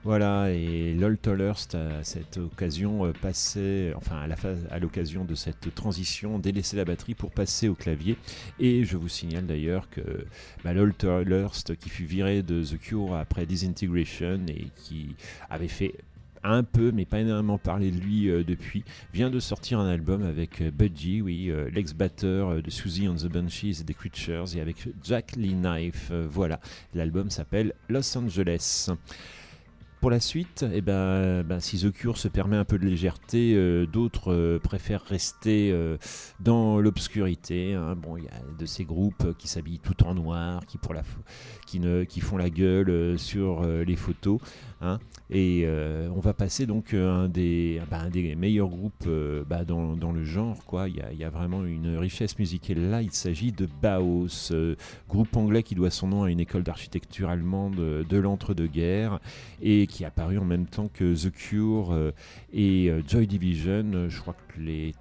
Voilà, 0.07 0.53
et 0.53 0.93
Lol 0.93 1.17
Tollerst, 1.17 1.75
à 1.75 2.01
cette 2.01 2.37
occasion, 2.37 3.05
euh, 3.05 3.11
passait, 3.11 3.91
enfin, 3.93 4.25
à 4.71 4.79
l'occasion 4.79 5.25
de 5.25 5.35
cette 5.35 5.75
transition, 5.75 6.39
délaissait 6.39 6.77
la 6.77 6.85
batterie 6.85 7.13
pour 7.13 7.29
passer 7.29 7.67
au 7.67 7.75
clavier. 7.75 8.15
Et 8.57 8.85
je 8.85 8.95
vous 8.95 9.09
signale 9.09 9.45
d'ailleurs 9.47 9.89
que 9.89 10.25
bah, 10.63 10.71
Lol 10.71 10.93
Tollerst, 10.93 11.75
qui 11.75 11.89
fut 11.89 12.05
viré 12.05 12.41
de 12.41 12.63
The 12.63 12.79
Cure 12.79 13.15
après 13.15 13.45
Disintegration 13.45 14.45
et 14.47 14.67
qui 14.77 15.13
avait 15.49 15.67
fait 15.67 15.95
un 16.41 16.63
peu, 16.63 16.93
mais 16.93 17.03
pas 17.03 17.19
énormément 17.19 17.57
parler 17.57 17.91
de 17.91 17.99
lui 17.99 18.29
euh, 18.29 18.45
depuis, 18.45 18.85
vient 19.13 19.29
de 19.29 19.41
sortir 19.41 19.77
un 19.77 19.89
album 19.89 20.23
avec 20.23 20.61
euh, 20.61 20.71
Budgie, 20.71 21.21
oui, 21.21 21.51
l'ex-batteur 21.73 22.63
de 22.63 22.69
Susie 22.69 23.09
and 23.09 23.15
the 23.15 23.27
Banshees 23.27 23.81
et 23.81 23.83
des 23.83 23.93
Creatures, 23.93 24.55
et 24.55 24.61
avec 24.61 24.87
Jack 25.03 25.35
Lee 25.35 25.53
Knife. 25.53 26.13
voilà, 26.29 26.61
l'album 26.93 27.29
s'appelle 27.29 27.73
Los 27.89 28.17
Angeles. 28.17 28.89
Pour 29.99 30.11
la 30.11 30.19
suite, 30.19 30.63
eh 30.71 30.81
ben, 30.81 31.41
ben, 31.41 31.59
si 31.59 31.79
The 31.79 31.91
Cure 31.91 32.17
se 32.19 32.27
permet 32.27 32.55
un 32.55 32.65
peu 32.65 32.77
de 32.77 32.85
légèreté, 32.85 33.55
euh, 33.55 33.87
d'autres 33.87 34.31
euh, 34.31 34.59
préfèrent 34.59 35.03
rester 35.03 35.71
euh, 35.71 35.97
dans 36.39 36.79
l'obscurité. 36.79 37.73
hein. 37.73 37.95
Bon, 37.95 38.15
il 38.15 38.25
y 38.25 38.27
a 38.27 38.39
de 38.59 38.65
ces 38.67 38.85
groupes 38.85 39.35
qui 39.39 39.47
s'habillent 39.47 39.79
tout 39.79 40.03
en 40.03 40.13
noir, 40.13 40.65
qui, 40.67 40.77
pour 40.77 40.93
la 40.93 41.01
qui, 41.67 42.21
font 42.21 42.37
la 42.37 42.49
gueule 42.49 42.89
euh, 42.89 43.17
sur 43.17 43.61
euh, 43.61 43.83
les 43.83 43.95
photos. 43.95 44.39
hein. 44.81 44.99
Et 45.29 45.63
euh, 45.65 46.07
on 46.15 46.21
va 46.21 46.33
passer 46.33 46.65
donc 46.65 46.93
un 46.93 47.27
des, 47.27 47.81
bah, 47.91 47.99
un 47.99 48.09
des 48.09 48.33
meilleurs 48.35 48.69
groupes 48.69 49.09
bah, 49.45 49.65
dans, 49.65 50.11
le 50.13 50.23
genre. 50.23 50.57
Il, 50.87 51.19
y 51.19 51.23
a, 51.23 51.29
vraiment 51.29 51.65
une 51.65 51.97
richesse 51.97 52.39
musicale 52.39 52.89
là. 52.89 53.01
Il 53.01 53.11
s'agit 53.11 53.51
de 53.51 53.67
Bauhaus, 53.81 54.51
euh, 54.51 54.75
groupe 55.09 55.35
anglais 55.35 55.63
qui 55.63 55.75
doit 55.75 55.89
son 55.89 56.07
nom 56.07 56.23
à 56.23 56.31
une 56.31 56.39
école 56.39 56.63
d'architecture 56.63 57.29
allemande 57.29 57.75
de 57.75 58.17
l'entre-deux-guerres 58.17 59.19
et 59.61 59.85
qui 59.87 60.03
est 60.03 60.07
apparu 60.07 60.37
en 60.37 60.45
même 60.45 60.65
temps 60.65 60.89
que 60.93 61.13
The 61.13 61.31
Cure 61.31 62.13
et 62.53 62.89
Joy 63.05 63.27
Division. 63.27 64.07
Je 64.07 64.21
crois 64.21 64.35
que 64.47 64.61
les 64.61 64.93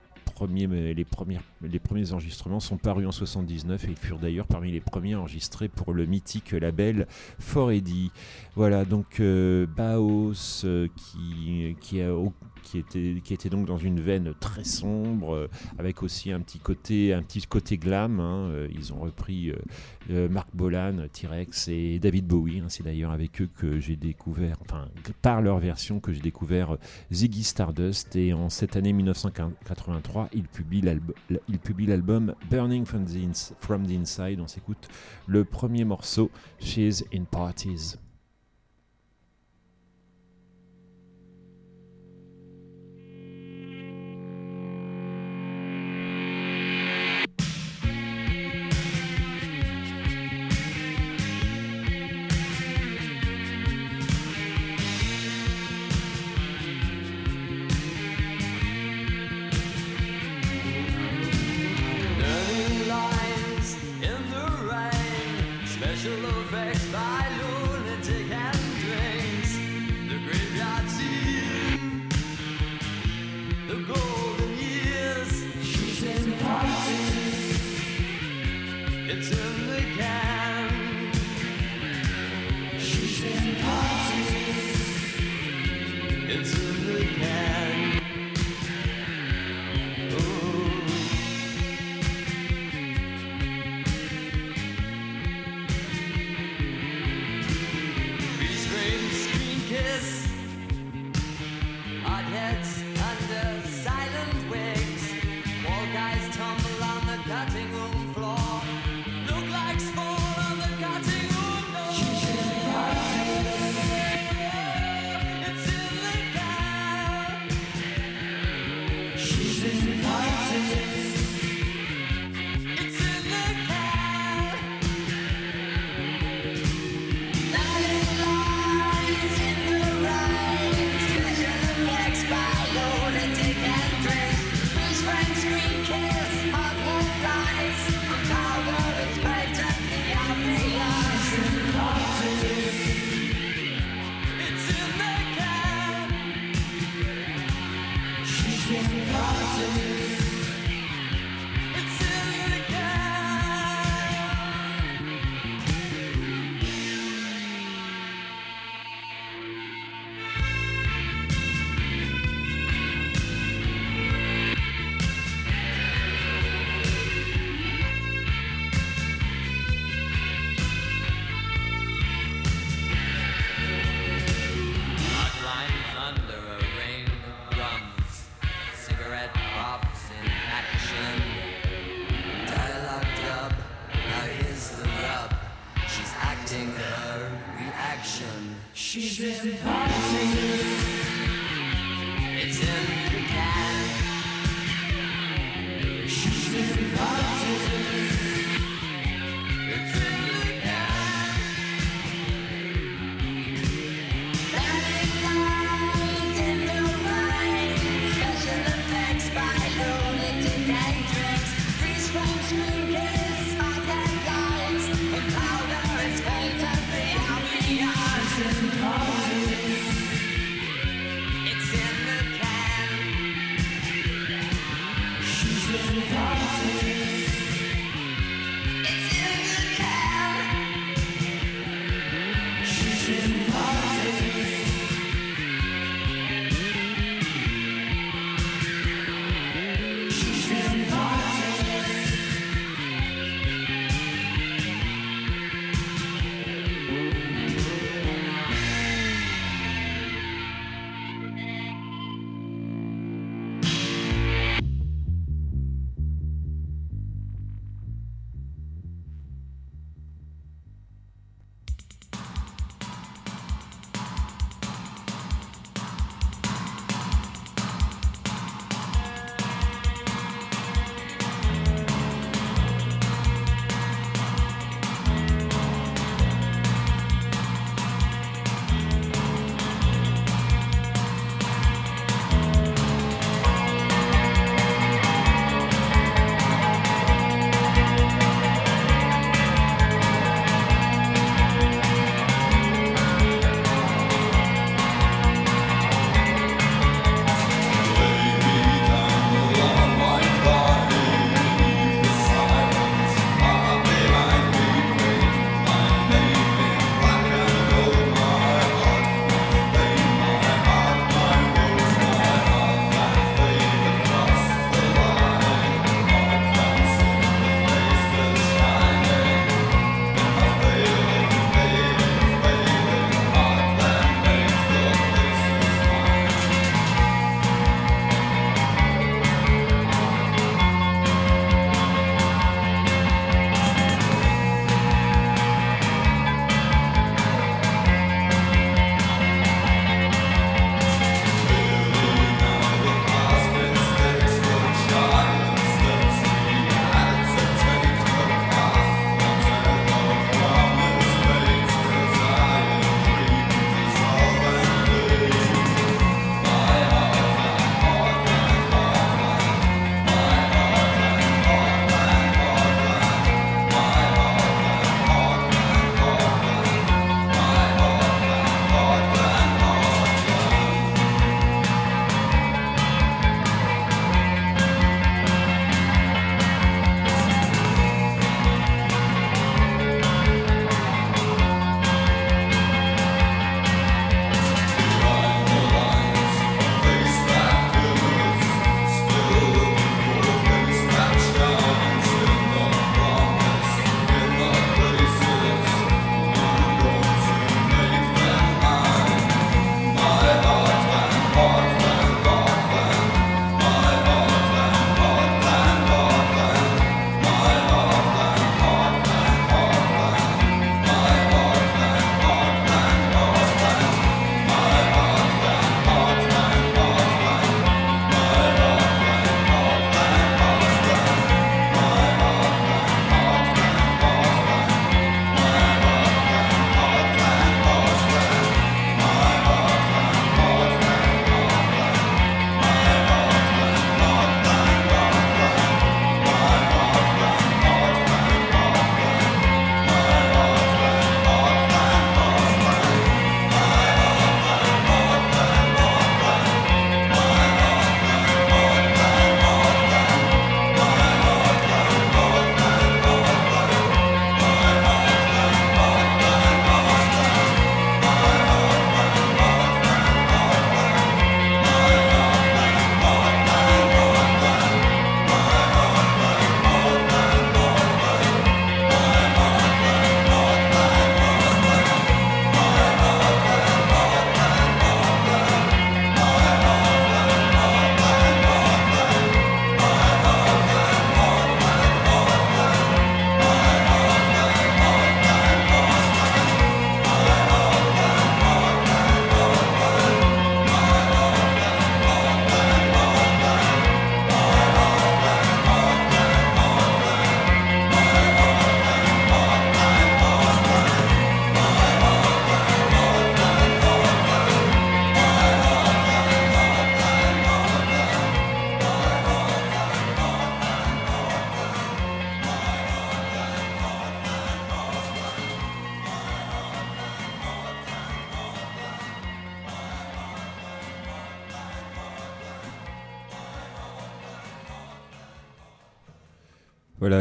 les, 0.44 1.04
premiers 1.78 2.12
enregistrements 2.12 2.60
sont 2.60 2.76
parus 2.76 3.06
en 3.06 3.12
79 3.12 3.84
et 3.84 3.90
ils 3.90 3.96
furent 3.96 4.18
d'ailleurs 4.18 4.46
parmi 4.46 4.70
les 4.72 4.80
premiers 4.80 5.14
enregistrés 5.14 5.68
pour 5.68 5.92
le 5.92 6.06
mythique 6.06 6.52
label 6.52 7.06
Foredy. 7.38 8.10
Voilà, 8.54 8.84
donc 8.84 9.20
euh, 9.20 9.66
Bauhaus 9.66 10.64
euh, 10.64 10.88
qui, 10.96 12.78
était, 13.32 13.48
donc 13.48 13.66
dans 13.66 13.78
une 13.78 14.00
veine 14.00 14.34
très 14.40 14.64
sombre, 14.64 15.34
euh, 15.34 15.48
avec 15.78 16.02
aussi 16.02 16.32
un 16.32 16.40
petit 16.40 16.58
côté, 16.58 17.14
glam. 17.78 18.20
hein. 18.20 18.48
Euh, 18.50 18.68
Ils 18.74 18.92
ont 18.92 19.00
repris 19.00 19.52
Mark 20.08 20.48
Bolan, 20.54 21.06
T-Rex 21.12 21.68
et 21.68 21.98
David 21.98 22.26
Bowie. 22.26 22.60
hein. 22.60 22.66
C'est 22.68 22.82
d'ailleurs 22.82 23.10
avec 23.12 23.40
eux 23.40 23.48
que 23.56 23.78
j'ai 23.78 23.96
découvert, 23.96 24.56
enfin 24.62 24.88
par 25.22 25.42
leur 25.42 25.58
version 25.58 26.00
que 26.00 26.12
j'ai 26.12 26.20
découvert 26.20 26.76
Ziggy 27.12 27.44
Stardust. 27.44 28.16
Et 28.16 28.32
en 28.32 28.48
cette 28.50 28.76
année 28.76 28.92
1983, 28.92 30.25
ils 30.32 30.48
publient 30.48 31.86
l'album 31.86 32.34
Burning 32.50 32.84
from 32.84 33.04
the 33.04 33.92
Inside. 33.92 34.40
On 34.40 34.46
s'écoute 34.46 34.88
le 35.26 35.44
premier 35.44 35.84
morceau, 35.84 36.30
She's 36.60 37.04
in 37.12 37.24
Parties. 37.24 37.96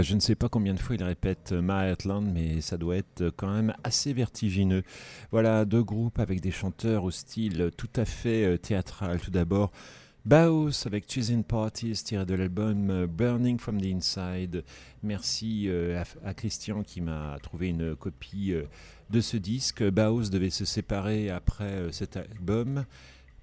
Je 0.06 0.14
ne 0.14 0.20
sais 0.20 0.36
pas 0.36 0.50
combien 0.50 0.76
de 0.76 0.80
fois 0.80 0.96
il 0.96 1.04
répète 1.04 1.52
euh, 1.52 1.62
My 1.64 1.90
Heartland, 1.90 2.32
mais 2.32 2.62
ça 2.62 2.78
doit 2.78 2.98
être 2.98 3.22
euh, 3.22 3.32
quand 3.36 3.52
même 3.52 3.74
assez 3.84 4.14
vertigineux. 4.14 4.84
Voilà, 5.32 5.66
deux 5.66 5.84
groupes 5.84 6.20
avec 6.20 6.42
des 6.42 6.52
chanteurs 6.52 7.04
au 7.04 7.12
style 7.12 7.72
tout 7.76 7.90
à 7.96 8.06
fait 8.06 8.46
euh, 8.46 8.58
théâtral. 8.58 9.20
Tout 9.20 9.32
d'abord, 9.32 9.72
Baos 10.26 10.88
avec 10.88 11.06
Choosing 11.08 11.44
Parties 11.44 12.02
tiré 12.04 12.26
de 12.26 12.34
l'album 12.34 12.90
euh, 12.90 13.06
Burning 13.06 13.60
from 13.60 13.80
the 13.80 13.86
Inside. 13.86 14.64
Merci 15.04 15.66
euh, 15.68 16.04
à, 16.24 16.34
Christian 16.34 16.82
qui 16.82 17.00
m'a 17.00 17.38
trouvé 17.44 17.68
une 17.70 17.96
copie 17.96 18.52
euh, 18.52 18.64
de 19.12 19.22
ce 19.22 19.38
disque. 19.38 19.84
Baos 19.84 20.32
devait 20.32 20.50
se 20.50 20.66
séparer 20.66 21.30
après 21.30 21.66
euh, 21.66 21.92
cet 21.92 22.18
album. 22.18 22.86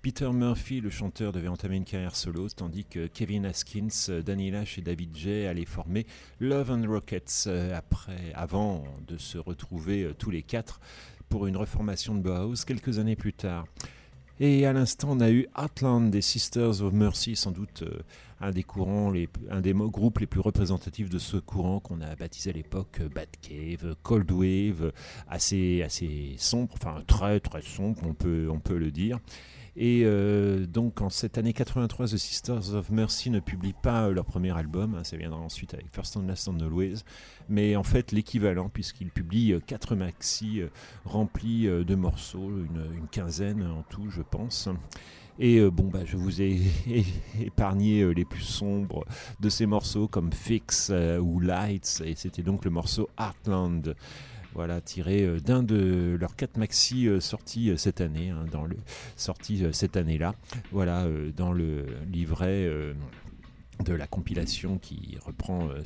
Peter 0.02 0.28
Murphy, 0.32 0.80
le 0.80 0.90
chanteur, 0.90 1.30
devait 1.30 1.46
entamer 1.46 1.76
une 1.76 1.84
carrière 1.84 2.16
solo, 2.16 2.48
tandis 2.48 2.84
que 2.84 3.06
Kevin 3.06 3.46
Haskins, 3.46 4.10
Danny 4.26 4.50
Lash 4.50 4.76
et 4.76 4.82
David 4.82 5.16
Jay 5.16 5.46
allaient 5.46 5.64
former 5.64 6.06
Love 6.40 6.72
and 6.72 6.88
Rockets 6.88 7.44
euh, 7.46 7.78
après, 7.78 8.32
avant 8.34 8.82
de 9.06 9.16
se 9.16 9.38
retrouver 9.38 10.02
euh, 10.02 10.12
tous 10.12 10.32
les 10.32 10.42
quatre 10.42 10.80
pour 11.28 11.46
une 11.46 11.56
reformation 11.56 12.16
de 12.16 12.20
Bauhaus 12.20 12.64
quelques 12.66 12.98
années 12.98 13.14
plus 13.14 13.32
tard. 13.32 13.64
Et 14.40 14.66
à 14.66 14.72
l'instant, 14.72 15.10
on 15.12 15.20
a 15.20 15.30
eu 15.30 15.46
Heartland 15.56 16.10
des 16.10 16.20
Sisters 16.20 16.82
of 16.82 16.92
Mercy, 16.92 17.36
sans 17.36 17.52
doute 17.52 17.82
euh, 17.82 18.02
un 18.40 18.50
des 18.50 18.64
courants, 18.64 19.12
un 19.50 19.60
des 19.60 19.72
groupes 19.72 20.18
les 20.18 20.26
plus 20.26 20.40
représentatifs 20.40 21.10
de 21.10 21.20
ce 21.20 21.36
courant 21.36 21.78
qu'on 21.78 22.00
a 22.00 22.16
baptisé 22.16 22.50
à 22.50 22.54
l'époque 22.54 23.00
Batcave, 23.14 23.94
Cold 24.02 24.32
Wave, 24.32 24.92
assez, 25.28 25.80
assez 25.84 26.34
sombre, 26.38 26.74
enfin 26.74 27.04
très 27.06 27.38
très 27.38 27.62
sombre, 27.62 28.02
on 28.04 28.14
peut, 28.14 28.48
on 28.50 28.58
peut 28.58 28.78
le 28.78 28.90
dire. 28.90 29.20
Et 29.74 30.02
euh, 30.04 30.66
donc 30.66 31.00
en 31.00 31.08
cette 31.08 31.38
année 31.38 31.54
83, 31.54 32.08
The 32.08 32.16
Sisters 32.18 32.74
of 32.74 32.90
Mercy 32.90 33.30
ne 33.30 33.40
publie 33.40 33.72
pas 33.72 34.08
euh, 34.08 34.12
leur 34.12 34.26
premier 34.26 34.54
album, 34.54 34.94
hein, 34.94 35.04
ça 35.04 35.16
viendra 35.16 35.40
ensuite 35.40 35.72
avec 35.72 35.86
First 35.90 36.16
and 36.18 36.26
Last 36.26 36.46
and 36.48 36.60
Always, 36.60 37.04
mais 37.48 37.74
en 37.74 37.82
fait 37.82 38.12
l'équivalent 38.12 38.68
puisqu'ils 38.68 39.10
publient 39.10 39.54
euh, 39.54 39.60
quatre 39.64 39.96
maxi 39.96 40.60
remplis 41.06 41.66
de 41.66 41.94
morceaux, 41.94 42.50
une, 42.50 43.06
quinzaine 43.10 43.62
en 43.66 43.82
tout 43.82 44.10
je 44.10 44.22
pense. 44.22 44.68
Et 45.38 45.64
bon, 45.70 45.88
bah, 45.88 46.04
je 46.04 46.18
vous 46.18 46.42
ai 46.42 46.60
épargné 47.40 48.12
les 48.14 48.24
plus 48.24 48.42
sombres 48.42 49.06
de 49.40 49.48
ces 49.48 49.64
morceaux 49.64 50.06
comme 50.06 50.30
Fix 50.32 50.92
ou 51.20 51.40
Lights, 51.40 52.02
et 52.04 52.14
c'était 52.14 52.42
donc 52.42 52.64
le 52.64 52.70
morceau 52.70 53.08
Heartland. 53.18 53.94
Voilà, 54.54 54.80
tiré 54.80 55.22
euh, 55.22 55.40
d'un 55.40 55.62
de 55.62 56.16
leurs 56.20 56.36
quatre 56.36 56.58
maxi 56.58 57.08
euh, 57.08 57.20
sortis 57.20 57.70
euh, 57.70 57.76
cette 57.76 58.00
année, 58.00 58.30
hein, 58.30 58.44
dans 58.52 58.64
le 58.64 58.76
cette 59.72 59.96
année-là. 59.96 60.34
Voilà, 60.72 61.06
dans 61.36 61.52
le 61.52 61.86
livret 62.10 62.68
de 63.82 63.94
la 63.94 64.06
compilation 64.06 64.78
qui 64.78 65.16
reprend 65.24 65.68
euh, 65.68 65.82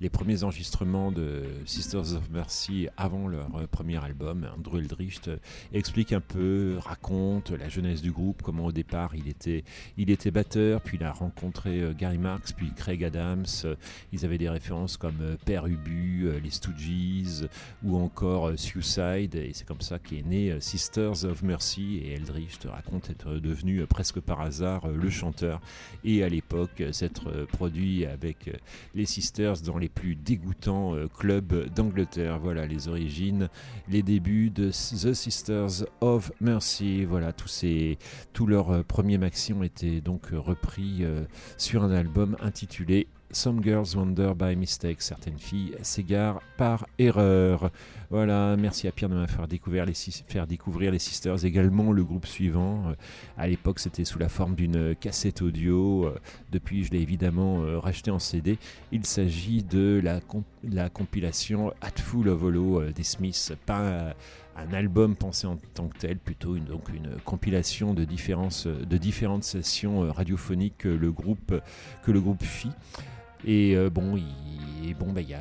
les 0.00 0.10
premiers 0.10 0.44
enregistrements 0.44 1.10
de 1.10 1.44
Sisters 1.64 2.14
of 2.14 2.30
Mercy 2.30 2.88
avant 2.96 3.28
leur 3.28 3.56
euh, 3.56 3.66
premier 3.66 4.02
album. 4.02 4.48
Andrew 4.56 4.78
Eldritch 4.78 5.20
euh, 5.28 5.36
explique 5.72 6.12
un 6.12 6.20
peu, 6.20 6.76
raconte 6.80 7.50
la 7.50 7.68
jeunesse 7.68 8.02
du 8.02 8.12
groupe, 8.12 8.42
comment 8.42 8.66
au 8.66 8.72
départ 8.72 9.14
il 9.14 9.28
était, 9.28 10.30
batteur, 10.30 10.80
puis 10.80 10.98
il 10.98 11.04
a 11.04 11.12
rencontré 11.12 11.94
Gary 11.96 12.18
Marks, 12.18 12.52
puis 12.56 12.72
Craig 12.74 13.02
Adams. 13.04 13.46
Ils 14.12 14.24
avaient 14.24 14.38
des 14.38 14.48
références 14.48 14.96
comme 14.96 15.36
Père 15.44 15.66
Ubu, 15.66 16.28
les 16.42 16.50
Stooges 16.50 17.48
ou 17.82 17.96
encore 17.96 18.52
Suicide, 18.56 19.34
et 19.34 19.52
c'est 19.52 19.66
comme 19.66 19.80
ça 19.80 19.98
qu'est 19.98 20.22
né 20.22 20.60
Sisters 20.60 21.24
of 21.24 21.42
Mercy. 21.42 22.00
Et 22.04 22.14
Eldritch 22.14 22.58
te 22.58 22.68
raconte 22.68 23.10
être 23.10 23.34
devenu 23.34 23.86
presque 23.86 24.20
par 24.20 24.40
hasard 24.40 24.88
le 24.88 25.10
chanteur 25.10 25.60
et 26.04 26.22
à 26.22 26.28
l'époque 26.28 26.80
euh, 26.80 26.92
euh, 27.26 27.46
produit 27.46 28.06
avec 28.06 28.48
euh, 28.48 28.52
les 28.94 29.06
Sisters 29.06 29.60
dans 29.62 29.78
les 29.78 29.88
plus 29.88 30.14
dégoûtants 30.14 30.94
euh, 30.94 31.06
clubs 31.06 31.68
d'Angleterre. 31.74 32.38
Voilà 32.38 32.66
les 32.66 32.88
origines, 32.88 33.48
les 33.88 34.02
débuts 34.02 34.50
de 34.50 34.70
The 34.70 35.12
Sisters 35.12 35.86
of 36.00 36.32
Mercy. 36.40 37.04
Voilà 37.04 37.32
tous 37.32 37.48
ces 37.48 37.98
tous 38.32 38.46
leurs 38.46 38.84
premiers 38.84 39.18
maxi 39.18 39.52
ont 39.52 39.62
été 39.62 40.00
donc 40.00 40.26
repris 40.32 41.04
sur 41.56 41.82
un 41.82 41.90
album 41.90 42.36
intitulé 42.40 43.08
Some 43.30 43.62
Girls 43.62 43.94
Wander 43.96 44.32
by 44.34 44.56
Mistake. 44.56 45.02
Certaines 45.02 45.38
filles 45.38 45.74
s'égarent 45.82 46.40
par 46.56 46.86
erreur. 46.98 47.70
Voilà, 48.10 48.56
merci 48.56 48.88
à 48.88 48.92
Pierre 48.92 49.10
de 49.10 49.16
me 49.16 49.26
faire 49.26 49.46
découvrir 49.46 49.84
les, 49.84 49.92
faire 49.94 50.46
découvrir 50.46 50.90
les 50.92 50.98
Sisters. 50.98 51.44
Également 51.44 51.92
le 51.92 52.04
groupe 52.04 52.26
suivant. 52.26 52.88
Euh, 52.88 52.94
à 53.36 53.46
l'époque, 53.46 53.80
c'était 53.80 54.04
sous 54.06 54.18
la 54.18 54.28
forme 54.30 54.54
d'une 54.54 54.94
cassette 54.94 55.42
audio. 55.42 56.06
Euh, 56.06 56.18
Depuis, 56.50 56.84
je 56.84 56.90
l'ai 56.92 57.00
évidemment 57.00 57.62
euh, 57.62 57.78
racheté 57.78 58.10
en 58.10 58.18
CD. 58.18 58.58
Il 58.92 59.04
s'agit 59.04 59.62
de 59.62 60.00
la, 60.02 60.20
comp- 60.20 60.46
la 60.64 60.88
compilation 60.88 61.68
of 61.68 62.42
Hollow 62.42 62.82
des 62.92 63.02
Smiths. 63.04 63.52
Pas 63.66 64.14
un 64.56 64.72
album 64.72 65.14
pensé 65.14 65.46
en 65.46 65.56
tant 65.74 65.86
que 65.88 65.98
tel, 65.98 66.18
plutôt 66.18 66.56
une, 66.56 66.64
donc 66.64 66.88
une 66.88 67.16
compilation 67.24 67.94
de, 67.94 68.04
de 68.04 68.96
différentes 68.96 69.44
sessions 69.44 70.10
radiophoniques 70.12 70.78
que 70.78 70.88
le 70.88 71.12
groupe, 71.12 71.54
que 72.02 72.10
le 72.10 72.20
groupe 72.20 72.42
fit. 72.42 72.70
Et 73.44 73.76
euh, 73.76 73.90
bon, 73.90 74.16
il, 74.16 74.94
bah, 74.94 75.20
y 75.20 75.34
a, 75.34 75.40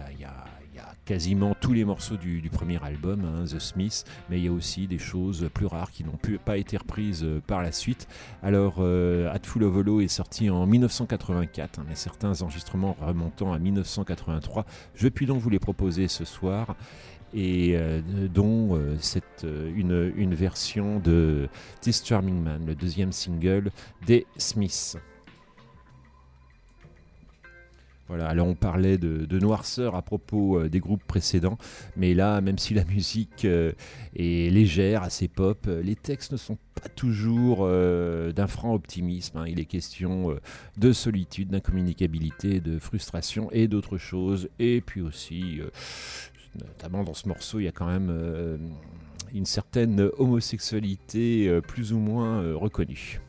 quasiment 1.07 1.55
tous 1.59 1.71
les 1.71 1.85
morceaux 1.85 2.17
du, 2.17 2.49
premier 2.51 2.83
album, 2.83 3.23
hein, 3.23 3.45
The 3.45 3.59
Smiths, 3.59 4.03
mais 4.29 4.39
il 4.39 4.45
y 4.45 4.47
a 4.49 4.51
aussi 4.51 4.87
des 4.87 4.97
choses 4.97 5.49
plus 5.53 5.65
rares 5.65 5.91
qui 5.91 6.03
n'ont 6.03 6.19
pas 6.43 6.57
été 6.57 6.75
reprises 6.75 7.23
euh, 7.23 7.41
par 7.47 7.63
la 7.63 7.71
suite. 7.71 8.09
Alors, 8.43 8.75
euh, 8.79 9.31
Hatful 9.31 9.63
of 9.63 9.75
Hollow 9.75 10.01
est 10.01 10.09
sorti 10.09 10.49
en 10.49 10.65
1984, 10.65 11.79
hein, 11.79 11.85
mais 11.87 11.95
certains 11.95 12.41
enregistrements 12.41 12.97
remontant 12.99 13.53
à 13.53 13.59
1983. 13.59 14.65
Je 14.95 15.07
puis 15.07 15.25
donc 15.25 15.39
vous 15.39 15.49
les 15.49 15.59
proposer 15.59 16.09
ce 16.09 16.25
soir 16.25 16.75
et 17.33 17.77
dont 18.33 18.77
euh, 18.77 19.71
une 19.75 20.33
version 20.33 20.99
de 20.99 21.49
This 21.81 22.03
Charming 22.05 22.41
Man, 22.41 22.65
le 22.65 22.75
deuxième 22.75 23.11
single 23.11 23.71
des 24.05 24.25
Smiths. 24.37 24.97
Voilà, 28.07 28.27
alors 28.29 28.47
on 28.47 28.55
parlait 28.55 28.97
de, 28.97 29.39
noirceur 29.39 29.95
à 29.95 30.01
propos 30.01 30.59
euh, 30.59 30.69
des 30.69 30.79
groupes 30.79 31.03
précédents, 31.03 31.57
mais 31.97 32.13
là, 32.13 32.39
même 32.39 32.57
si 32.57 32.73
la 32.73 32.85
musique 32.85 33.43
euh, 33.43 33.73
est 34.15 34.51
légère, 34.51 35.03
assez 35.03 35.27
pop, 35.27 35.65
euh, 35.67 35.81
les 35.81 35.95
textes 35.95 36.31
ne 36.31 36.37
sont 36.37 36.57
pas 36.75 36.87
toujours 36.89 37.67
d'un 37.67 38.47
franc 38.47 38.75
optimisme. 38.75 39.37
hein. 39.39 39.45
Il 39.47 39.59
est 39.59 39.65
question 39.65 40.37
de 40.77 40.93
solitude, 40.93 41.49
d'incommunicabilité, 41.49 42.59
de 42.59 42.77
frustration 42.77 43.49
et 43.51 43.67
d'autres 43.67 43.97
choses. 43.97 44.47
Et 44.59 44.81
puis 44.81 45.01
aussi, 45.01 45.59
notamment 46.55 47.03
dans 47.03 47.15
ce 47.15 47.27
morceau, 47.27 47.59
il 47.59 47.63
y 47.63 47.67
a 47.67 47.71
quand 47.71 47.87
même 47.87 48.59
une 49.33 49.47
certaine 49.47 50.07
homosexualité 50.19 51.59
plus 51.67 51.93
ou 51.93 51.97
moins 51.97 52.53
reconnue. 52.53 53.19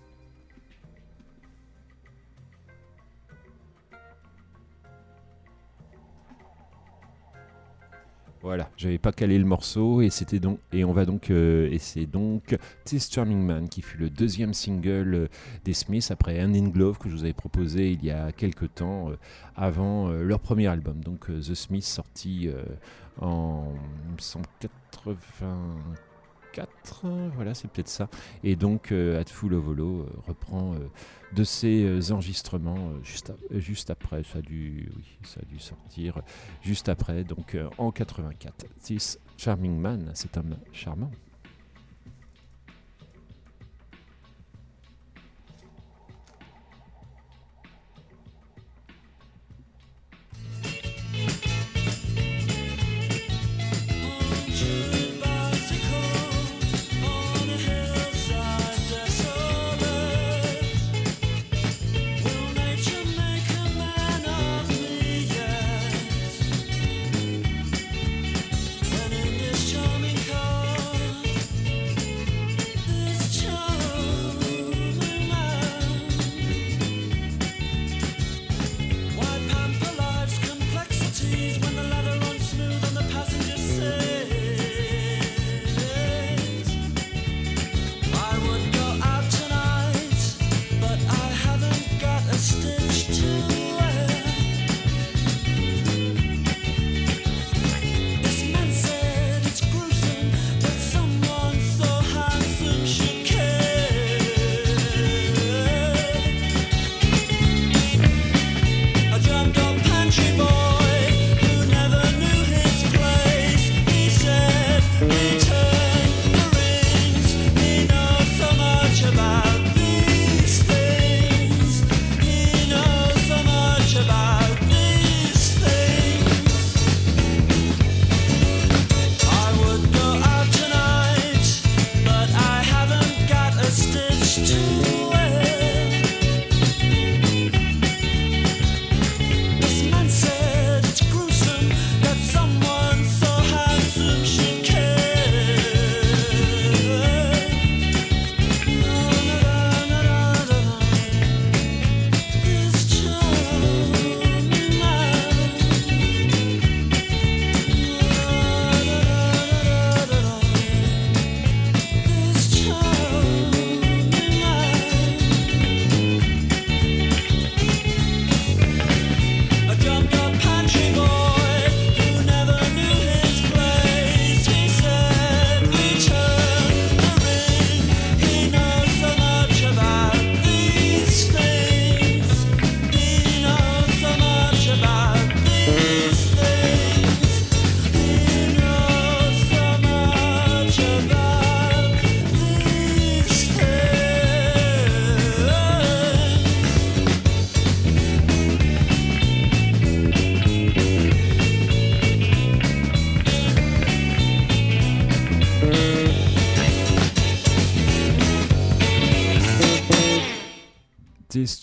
Voilà, 8.49 8.70
j'avais 8.78 8.96
pas 8.96 9.12
calé 9.12 9.38
le 9.38 9.44
morceau 9.44 10.01
et 10.01 10.09
c'était 10.09 10.40
euh, 10.42 11.76
c'est 11.78 12.07
donc 12.07 12.57
Tis 12.86 13.07
Charming 13.12 13.42
Man 13.42 13.68
qui 13.68 13.82
fut 13.82 13.99
le 13.99 14.09
deuxième 14.09 14.55
single 14.55 15.14
euh, 15.14 15.28
des 15.66 15.74
Smiths 15.74 16.11
après 16.11 16.42
Hand 16.42 16.57
in 16.57 16.68
Glove 16.68 16.96
que 16.96 17.11
je 17.11 17.14
vous 17.14 17.24
avais 17.24 17.34
proposé 17.34 17.90
il 17.90 18.03
y 18.03 18.11
a 18.11 18.32
quelques 18.32 18.74
temps 18.74 19.11
euh, 19.11 19.18
avant 19.55 20.09
leur 20.09 20.40
premier 20.40 20.66
album. 20.66 21.01
Donc 21.05 21.26
The 21.26 21.53
Smiths 21.53 21.84
sorti 21.84 22.49
en 23.20 23.74
1980 24.16 26.07
voilà, 27.34 27.54
c'est 27.54 27.68
peut-être 27.68 27.88
ça. 27.88 28.09
Et 28.42 28.56
donc, 28.56 28.92
euh, 28.92 29.20
Atfulovolo 29.20 30.00
euh, 30.00 30.06
reprend 30.26 30.74
euh, 30.74 30.78
de 31.32 31.44
ses 31.44 32.12
enregistrements 32.12 32.92
juste, 33.02 33.32
juste 33.52 33.90
après. 33.90 34.22
Ça 34.24 34.38
a, 34.38 34.42
dû, 34.42 34.90
ça 35.22 35.40
a 35.42 35.44
dû 35.44 35.59
sortir 35.59 36.22
juste 36.62 36.88
après, 36.88 37.24
donc 37.24 37.56
en 37.76 37.90
84. 37.90 38.66
This 38.82 39.18
Charming 39.36 39.78
Man, 39.78 40.11
cet 40.14 40.36
homme 40.36 40.56
charmant. 40.72 41.11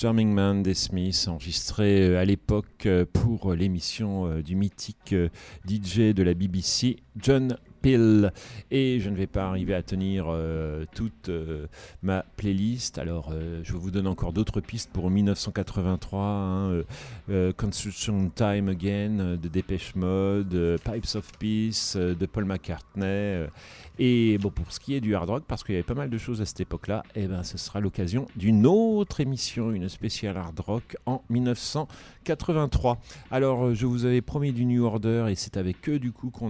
This 0.06 0.12
Charming 0.12 0.34
Man 0.34 0.62
des 0.62 0.76
Smiths, 0.76 1.28
enregistré 1.28 2.10
euh, 2.10 2.20
à 2.20 2.26
l'époque 2.26 2.86
euh, 2.86 3.06
pour 3.12 3.56
l'émission 3.56 4.28
euh, 4.28 4.43
du 4.43 4.56
mythique 4.56 5.16
DJ 5.68 6.14
de 6.14 6.22
la 6.22 6.36
BBC, 6.36 6.97
John 7.18 7.58
Peel. 7.82 8.32
Et 8.70 8.99
je 8.99 9.10
ne 9.10 9.16
vais 9.16 9.26
pas 9.26 9.47
arriver 9.47 9.74
à 9.74 9.82
tenir 9.82 10.28
toute 10.93 11.30
ma 12.01 12.24
playlist. 12.36 12.97
Alors, 12.97 13.32
je 13.64 13.74
vous 13.74 13.91
donne 13.91 14.08
encore 14.08 14.34
d'autres 14.34 14.60
pistes 14.60 14.89
pour 14.91 15.12
1983. 15.12 16.20
hein, 16.20 16.84
Construction 17.58 18.32
Time 18.34 18.70
Again 18.70 19.38
de 19.41 19.47
Dépêche 19.47 19.93
Mode, 19.95 20.80
Pipes 20.84 21.16
of 21.16 21.32
Peace 21.38 21.95
de 21.95 22.26
Paul 22.26 22.45
McCartney. 22.45 23.45
Et 23.97 24.37
bon, 24.37 24.49
pour 24.49 24.71
ce 24.71 24.79
qui 24.79 24.93
est 24.93 25.01
du 25.01 25.15
hard 25.15 25.29
rock, 25.29 25.43
parce 25.47 25.63
qu'il 25.63 25.73
y 25.73 25.77
avait 25.77 25.83
pas 25.83 25.93
mal 25.93 26.09
de 26.09 26.17
choses 26.17 26.41
à 26.41 26.45
cette 26.45 26.59
époque-là, 26.59 27.03
eh 27.15 27.27
ben, 27.27 27.43
ce 27.43 27.57
sera 27.57 27.79
l'occasion 27.79 28.27
d'une 28.35 28.65
autre 28.65 29.21
émission, 29.21 29.71
une 29.71 29.87
spéciale 29.87 30.37
hard 30.37 30.59
rock 30.59 30.97
en 31.05 31.21
1983. 31.29 32.99
Alors, 33.31 33.65
euh, 33.65 33.73
je 33.73 33.85
vous 33.85 34.05
avais 34.05 34.21
promis 34.21 34.51
du 34.51 34.65
New 34.65 34.83
Order, 34.83 35.27
et 35.29 35.35
c'est 35.35 35.55
avec 35.57 35.87
eux 35.87 35.99
du 35.99 36.11
coup 36.11 36.29
qu'on 36.29 36.49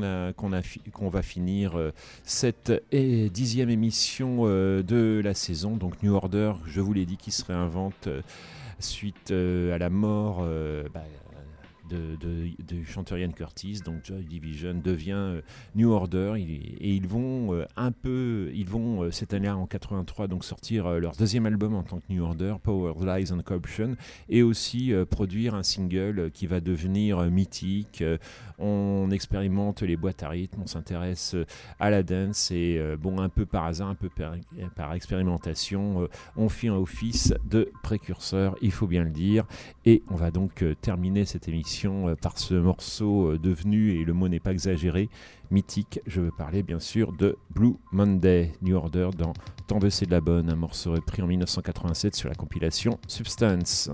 va 1.09 1.21
finir 1.21 1.77
euh, 1.77 1.91
cette 2.23 2.71
dixième 2.91 3.69
émission 3.69 4.41
euh, 4.43 4.81
de 4.81 5.21
la 5.23 5.33
saison. 5.35 5.77
Donc, 5.77 6.01
New 6.01 6.13
Order, 6.13 6.53
je 6.65 6.81
vous 6.81 6.93
l'ai 6.93 7.05
dit, 7.05 7.17
qui 7.17 7.31
se 7.31 7.45
réinvente 7.45 8.09
suite 8.79 9.31
à 9.31 9.77
la 9.77 9.89
mort. 9.89 10.45
bah, 10.93 11.01
de, 11.89 12.15
de- 12.19 12.83
chanteur 12.83 13.17
Ian 13.17 13.31
Curtis, 13.31 13.81
donc 13.85 14.03
Joy 14.03 14.23
Division 14.23 14.73
devient 14.75 15.11
euh, 15.13 15.41
New 15.75 15.91
Order 15.91 16.33
et 16.37 16.95
ils 16.95 17.07
vont 17.07 17.53
euh, 17.53 17.65
un 17.75 17.91
peu, 17.91 18.51
ils 18.53 18.67
vont 18.67 19.03
euh, 19.03 19.11
cette 19.11 19.33
année 19.33 19.49
en 19.49 19.65
83 19.65 20.27
donc 20.27 20.43
sortir 20.45 20.89
leur 20.99 21.13
deuxième 21.15 21.45
album 21.45 21.75
en 21.75 21.83
tant 21.83 21.99
que 21.99 22.05
New 22.09 22.23
Order, 22.23 22.55
Power 22.61 22.93
Lies 23.01 23.31
and 23.31 23.41
Corruption, 23.43 23.95
et 24.29 24.43
aussi 24.43 24.93
produire 25.09 25.55
un 25.55 25.63
single 25.63 26.31
qui 26.31 26.47
va 26.47 26.59
devenir 26.59 27.21
mythique. 27.23 28.03
On 28.57 29.09
expérimente 29.11 29.81
les 29.81 29.97
boîtes 29.97 30.23
à 30.23 30.29
rythme, 30.29 30.61
on 30.63 30.67
s'intéresse 30.67 31.35
à 31.79 31.89
la 31.89 32.03
dance 32.03 32.51
et 32.51 32.79
bon 32.99 33.19
un 33.19 33.29
peu 33.29 33.45
par 33.45 33.65
hasard, 33.65 33.89
un 33.89 33.95
peu 33.95 34.09
par, 34.09 34.35
par 34.75 34.93
expérimentation, 34.93 36.07
on 36.35 36.49
fit 36.49 36.67
un 36.67 36.75
office 36.75 37.33
de 37.49 37.71
précurseur, 37.83 38.55
il 38.61 38.71
faut 38.71 38.87
bien 38.87 39.03
le 39.03 39.11
dire. 39.11 39.45
Et 39.85 40.03
on 40.09 40.15
va 40.15 40.31
donc 40.31 40.63
terminer 40.81 41.25
cette 41.25 41.47
émission 41.47 41.74
euh, 41.83 42.15
par 42.15 42.37
ce 42.37 42.53
morceau 42.53 43.31
euh, 43.31 43.37
devenu, 43.37 43.91
et 43.91 44.05
le 44.05 44.13
mot 44.13 44.27
n'est 44.27 44.39
pas 44.39 44.51
exagéré, 44.51 45.09
mythique. 45.51 45.99
Je 46.07 46.21
veux 46.21 46.31
parler 46.31 46.63
bien 46.63 46.79
sûr 46.79 47.11
de 47.11 47.37
Blue 47.49 47.75
Monday, 47.91 48.53
New 48.61 48.75
Order 48.75 49.09
dans 49.17 49.33
Tant 49.67 49.79
de 49.79 49.89
c'est 49.89 50.05
de 50.05 50.11
la 50.11 50.21
bonne, 50.21 50.49
un 50.49 50.55
morceau 50.55 50.93
repris 50.93 51.21
en 51.21 51.27
1987 51.27 52.15
sur 52.15 52.29
la 52.29 52.35
compilation 52.35 52.99
Substance. 53.07 53.89